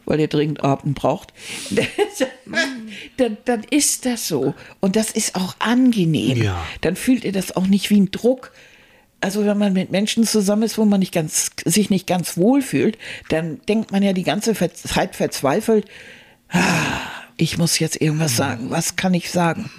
[0.06, 1.34] weil ihr dringend Abend braucht,
[3.18, 4.56] dann, dann ist das so.
[4.80, 6.42] Und das ist auch angenehm.
[6.42, 6.66] Ja.
[6.82, 8.52] Dann fühlt ihr das auch nicht wie ein Druck.
[9.20, 12.62] Also wenn man mit Menschen zusammen ist, wo man nicht ganz, sich nicht ganz wohl
[12.62, 12.98] fühlt,
[13.30, 15.86] dann denkt man ja die ganze Zeit verzweifelt,
[16.50, 16.62] ah,
[17.38, 18.70] ich muss jetzt irgendwas sagen.
[18.70, 19.70] Was kann ich sagen?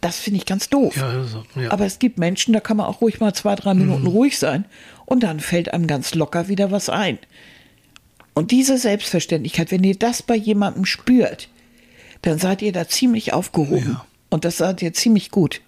[0.00, 0.96] Das finde ich ganz doof.
[0.96, 1.70] Ja, also, ja.
[1.70, 4.66] Aber es gibt Menschen, da kann man auch ruhig mal zwei, drei Minuten ruhig sein
[5.06, 7.18] und dann fällt einem ganz locker wieder was ein.
[8.34, 11.48] Und diese Selbstverständlichkeit, wenn ihr das bei jemandem spürt,
[12.22, 13.92] dann seid ihr da ziemlich aufgehoben.
[13.92, 14.06] Ja.
[14.28, 15.62] Und das seid ihr ziemlich gut.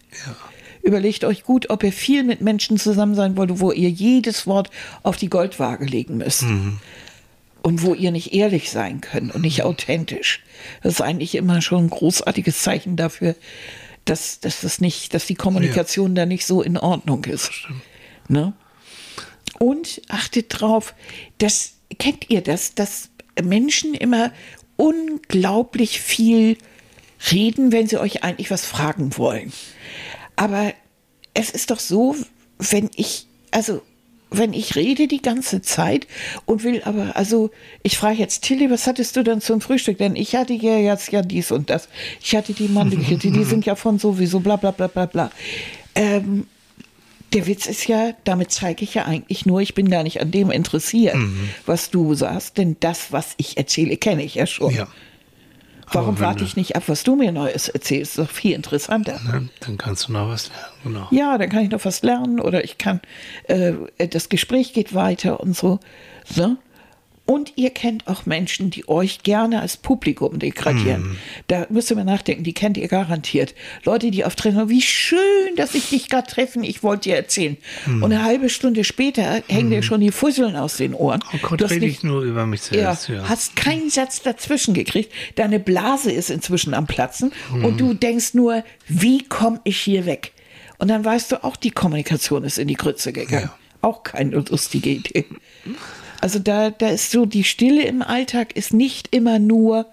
[0.82, 4.70] Überlegt euch gut, ob ihr viel mit Menschen zusammen sein wollt, wo ihr jedes Wort
[5.02, 6.44] auf die Goldwaage legen müsst.
[7.62, 10.42] Und wo ihr nicht ehrlich sein könnt und nicht authentisch.
[10.82, 13.34] Das ist eigentlich immer schon ein großartiges Zeichen dafür,
[14.04, 17.50] dass, dass, das nicht, dass die Kommunikation da nicht so in Ordnung ist.
[18.28, 18.54] Ne?
[19.58, 20.94] Und achtet drauf,
[21.38, 23.10] dass, kennt ihr das, dass
[23.42, 24.32] Menschen immer
[24.76, 26.56] unglaublich viel
[27.30, 29.52] reden, wenn sie euch eigentlich was fragen wollen.
[30.38, 30.72] Aber
[31.34, 32.14] es ist doch so,
[32.58, 33.82] wenn ich, also
[34.30, 36.06] wenn ich rede die ganze Zeit
[36.44, 37.50] und will aber, also
[37.82, 39.98] ich frage jetzt Tilly, was hattest du denn zum Frühstück?
[39.98, 41.88] Denn ich hatte ja jetzt ja dies und das.
[42.22, 45.30] Ich hatte die Mandelkette, die, die sind ja von sowieso bla bla bla bla bla.
[45.94, 46.46] Ähm,
[47.32, 50.30] der Witz ist ja, damit zeige ich ja eigentlich nur, ich bin gar nicht an
[50.30, 51.16] dem interessiert,
[51.66, 54.74] was du sagst, denn das, was ich erzähle, kenne ich ja schon.
[54.74, 54.88] ja.
[55.92, 58.18] Warum warte ich nicht ab, was du mir Neues erzählst?
[58.18, 59.20] Ist doch viel interessanter.
[59.24, 59.48] Ne?
[59.60, 60.72] Dann kannst du noch was lernen.
[60.84, 61.08] Genau.
[61.10, 63.00] Ja, dann kann ich noch was lernen oder ich kann,
[63.44, 63.72] äh,
[64.08, 65.80] das Gespräch geht weiter und so.
[66.36, 66.56] Ne?
[67.30, 71.02] Und ihr kennt auch Menschen, die euch gerne als Publikum degradieren.
[71.02, 71.16] Mhm.
[71.48, 73.54] Da müsst ihr mal nachdenken, die kennt ihr garantiert.
[73.84, 77.58] Leute, die auftreten, wie schön, dass ich dich gerade treffen, ich wollte dir erzählen.
[77.84, 78.02] Mhm.
[78.02, 81.20] Und eine halbe Stunde später hängen dir schon die Fusseln aus den Ohren.
[81.34, 83.08] Oh Gott, Du hast rede nicht- ich nur über mich ja, selbst.
[83.10, 83.28] Ja.
[83.28, 85.12] hast keinen Satz dazwischen gekriegt.
[85.34, 90.32] Deine Blase ist inzwischen am Platzen und du denkst nur, wie komme ich hier weg?
[90.78, 93.50] Und dann weißt du auch, die Kommunikation ist in die Grütze gegangen.
[93.82, 95.26] Auch keine lustige Idee.
[96.20, 99.86] Also da, da ist so, die Stille im Alltag ist nicht immer nur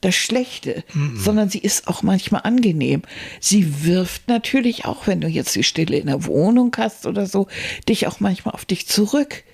[0.00, 0.82] das Schlechte,
[1.14, 3.02] sondern sie ist auch manchmal angenehm.
[3.40, 7.46] Sie wirft natürlich auch, wenn du jetzt die Stille in der Wohnung hast oder so,
[7.88, 9.44] dich auch manchmal auf dich zurück.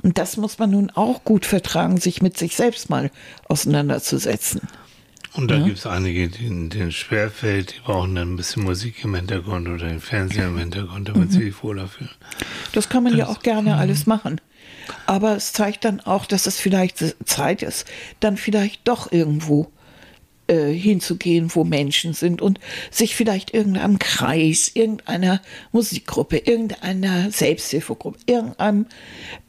[0.00, 3.10] Und das muss man nun auch gut vertragen, sich mit sich selbst mal
[3.48, 4.60] auseinanderzusetzen.
[5.34, 9.14] Und da gibt es einige, denen, denen schwerfällt, die brauchen dann ein bisschen Musik im
[9.14, 12.10] Hintergrund oder den Fernseher im Hintergrund, damit sie sich wohler fühlen.
[12.72, 14.40] Das kann man ja auch gerne alles machen.
[15.06, 17.86] Aber es zeigt dann auch, dass es vielleicht Zeit ist,
[18.20, 19.70] dann vielleicht doch irgendwo
[20.48, 22.58] äh, hinzugehen, wo Menschen sind und
[22.90, 28.86] sich vielleicht irgendeinem Kreis, irgendeiner Musikgruppe, irgendeiner Selbsthilfegruppe, irgendeinem,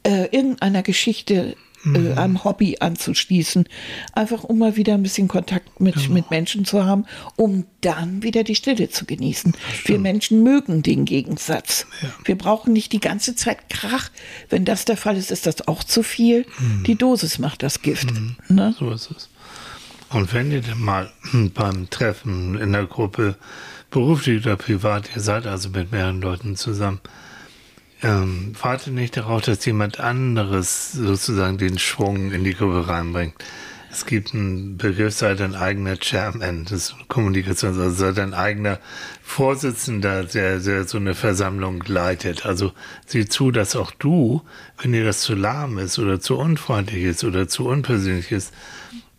[0.02, 3.68] äh, irgendeiner Geschichte, äh, einem Hobby anzuschließen.
[4.12, 7.06] Einfach um mal wieder ein bisschen Kontakt mit, mit Menschen zu haben,
[7.36, 9.54] um dann wieder die Stille zu genießen.
[9.84, 11.86] Wir Menschen mögen den Gegensatz.
[12.24, 14.10] Wir brauchen nicht die ganze Zeit Krach.
[14.48, 16.46] Wenn das der Fall ist, ist das auch zu viel.
[16.86, 18.12] Die Dosis macht das Gift.
[18.48, 18.74] Ne?
[18.78, 19.28] So ist es.
[20.10, 21.10] Und wenn ihr dann mal
[21.54, 23.36] beim Treffen in der Gruppe,
[23.90, 27.00] beruflich oder privat, ihr seid also mit mehreren Leuten zusammen,
[28.02, 33.34] ähm, wartet nicht darauf, dass jemand anderes sozusagen den Schwung in die Gruppe reinbringt.
[33.92, 38.78] Es gibt einen Begriff, sei dein eigener Chairman, das ist Kommunikation, also sei dein eigener
[39.20, 42.46] Vorsitzender, der, der so eine Versammlung leitet.
[42.46, 42.72] Also
[43.06, 44.42] sieh zu, dass auch du,
[44.80, 48.54] wenn dir das zu lahm ist oder zu unfreundlich ist oder zu unpersönlich ist,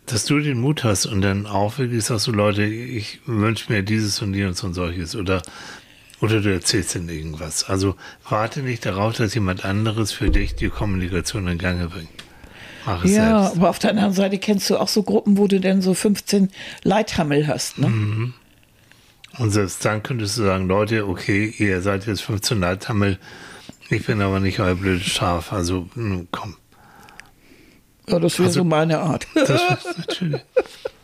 [0.05, 3.83] dass du den Mut hast und dann auch wirklich sagst du, Leute, ich wünsche mir
[3.83, 5.41] dieses und jenes und solches oder
[6.21, 7.63] oder du erzählst dann irgendwas.
[7.65, 7.95] Also
[8.29, 12.09] warte nicht darauf, dass jemand anderes für dich die Kommunikation in Gange bringt.
[12.85, 13.57] Mach es Ja, selbst.
[13.57, 16.49] aber auf der anderen Seite kennst du auch so Gruppen, wo du denn so 15
[16.83, 17.77] Leithammel hast.
[17.77, 17.87] Ne?
[17.87, 18.33] Mhm.
[19.37, 23.17] Und selbst dann könntest du sagen, Leute, okay, ihr seid jetzt 15 Leithammel,
[23.89, 25.87] ich bin aber nicht euer blödes Schaf, also
[26.31, 26.55] komm.
[28.07, 29.27] Ja, das wäre Also- so meine Art.
[29.35, 30.41] Das ist natürlich.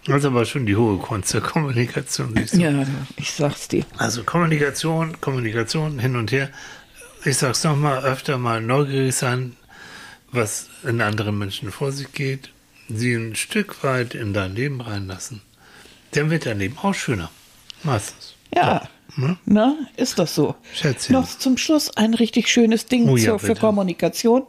[0.08, 2.34] Das ist aber schon die hohe Kunst der Kommunikation.
[2.47, 2.58] So.
[2.58, 2.86] ja,
[3.18, 3.86] ich sag's dir.
[3.97, 6.49] Also Kommunikation, Kommunikation hin und her.
[7.26, 9.58] Ich sag's nochmal, öfter mal neugierig sein,
[10.32, 12.51] was in anderen Menschen vor sich geht,
[12.88, 15.41] sie ein Stück weit in dein Leben reinlassen.
[16.12, 17.30] Dann wird dein Leben auch schöner.
[17.84, 18.34] Meistens.
[18.55, 18.88] Ja,
[19.20, 19.36] Ne?
[19.45, 20.53] na, ist das so.
[20.74, 21.13] Schätzchen.
[21.15, 23.59] Noch zum Schluss ein richtig schönes Ding Oh ja, für bitte.
[23.61, 24.43] Kommunikation,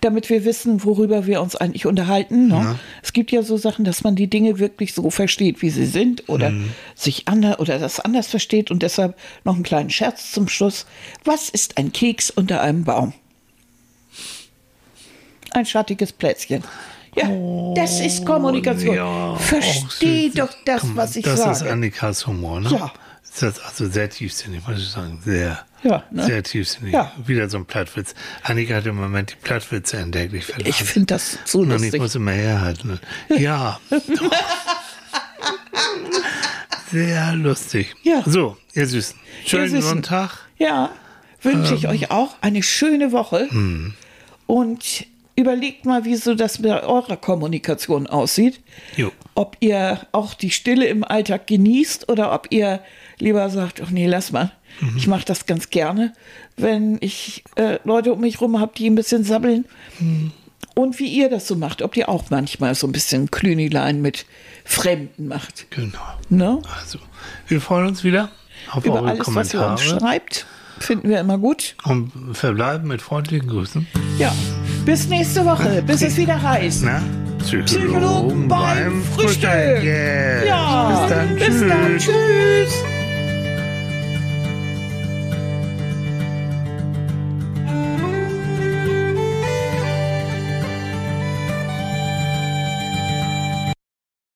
[0.00, 2.48] damit wir wissen, worüber wir uns eigentlich unterhalten.
[2.48, 2.78] Ne?
[3.02, 6.28] Es gibt ja so Sachen, dass man die Dinge wirklich so versteht, wie sie sind
[6.30, 6.70] oder Mhm.
[6.94, 10.86] sich anders oder das anders versteht und deshalb noch einen kleinen Scherz zum Schluss.
[11.24, 13.12] Was ist ein Keks unter einem Baum?
[15.52, 16.64] Ein schattiges Plätzchen.
[17.14, 17.30] Ja,
[17.74, 18.90] das ist Kommunikation.
[18.90, 20.34] Oh, Ja, Versteh süß.
[20.34, 21.52] doch das, mal, was ich das sage.
[21.52, 22.70] ist Annikas Humor, ne?
[22.70, 22.92] Ja.
[23.38, 25.20] Das ist also sehr tiefsinnig, muss ich sagen.
[25.24, 26.24] Sehr, Ja, ne?
[26.24, 26.94] sehr tiefsinnig.
[26.94, 27.12] Ja.
[27.26, 28.14] Wieder so ein Plattwitz.
[28.42, 30.32] Annika hat im Moment die Plattwitze entdeckt.
[30.32, 32.00] Ich, finde Ich finde das so Und ich lustig.
[32.00, 32.98] muss immer herhalten.
[33.36, 33.78] Ja.
[36.90, 37.94] Sehr lustig.
[38.02, 38.22] Ja.
[38.24, 39.18] So, ihr Süßen.
[39.44, 39.82] Schönen Süßen.
[39.82, 40.30] Sonntag.
[40.56, 40.90] Ja,
[41.42, 41.78] wünsche Ähm.
[41.78, 43.48] ich euch auch eine schöne Woche.
[43.50, 43.94] Hm.
[44.46, 48.60] Und überlegt mal, wie so das mit eurer Kommunikation aussieht.
[48.96, 49.10] Jo.
[49.34, 52.80] Ob ihr auch die Stille im Alltag genießt oder ob ihr
[53.18, 54.52] lieber sagt, ach nee, lass mal.
[54.80, 54.96] Mhm.
[54.96, 56.12] Ich mache das ganz gerne,
[56.56, 59.64] wenn ich äh, Leute um mich rum habe, die ein bisschen sabbeln.
[59.98, 60.32] Mhm.
[60.74, 64.26] Und wie ihr das so macht, ob ihr auch manchmal so ein bisschen Klünilein mit
[64.64, 65.70] Fremden macht.
[65.70, 65.98] Genau.
[66.28, 66.60] Ne?
[66.78, 66.98] Also,
[67.48, 68.30] wir freuen uns wieder
[68.70, 70.46] auf Über eure alles, was ihr uns Kommentare schreibt,
[70.78, 71.76] finden wir immer gut.
[71.84, 73.86] und verbleiben mit freundlichen Grüßen.
[74.18, 74.34] Ja,
[74.84, 76.82] bis nächste Woche, bis es wieder heißt.
[76.84, 77.02] Na?
[77.38, 79.82] Psychologen, Psychologen beim Frühstück.
[79.82, 80.46] Yes.
[80.46, 81.36] Ja, Bis dann.
[81.36, 81.98] bis dann.
[81.98, 82.04] Tschüss.
[82.72, 82.95] Tschüss.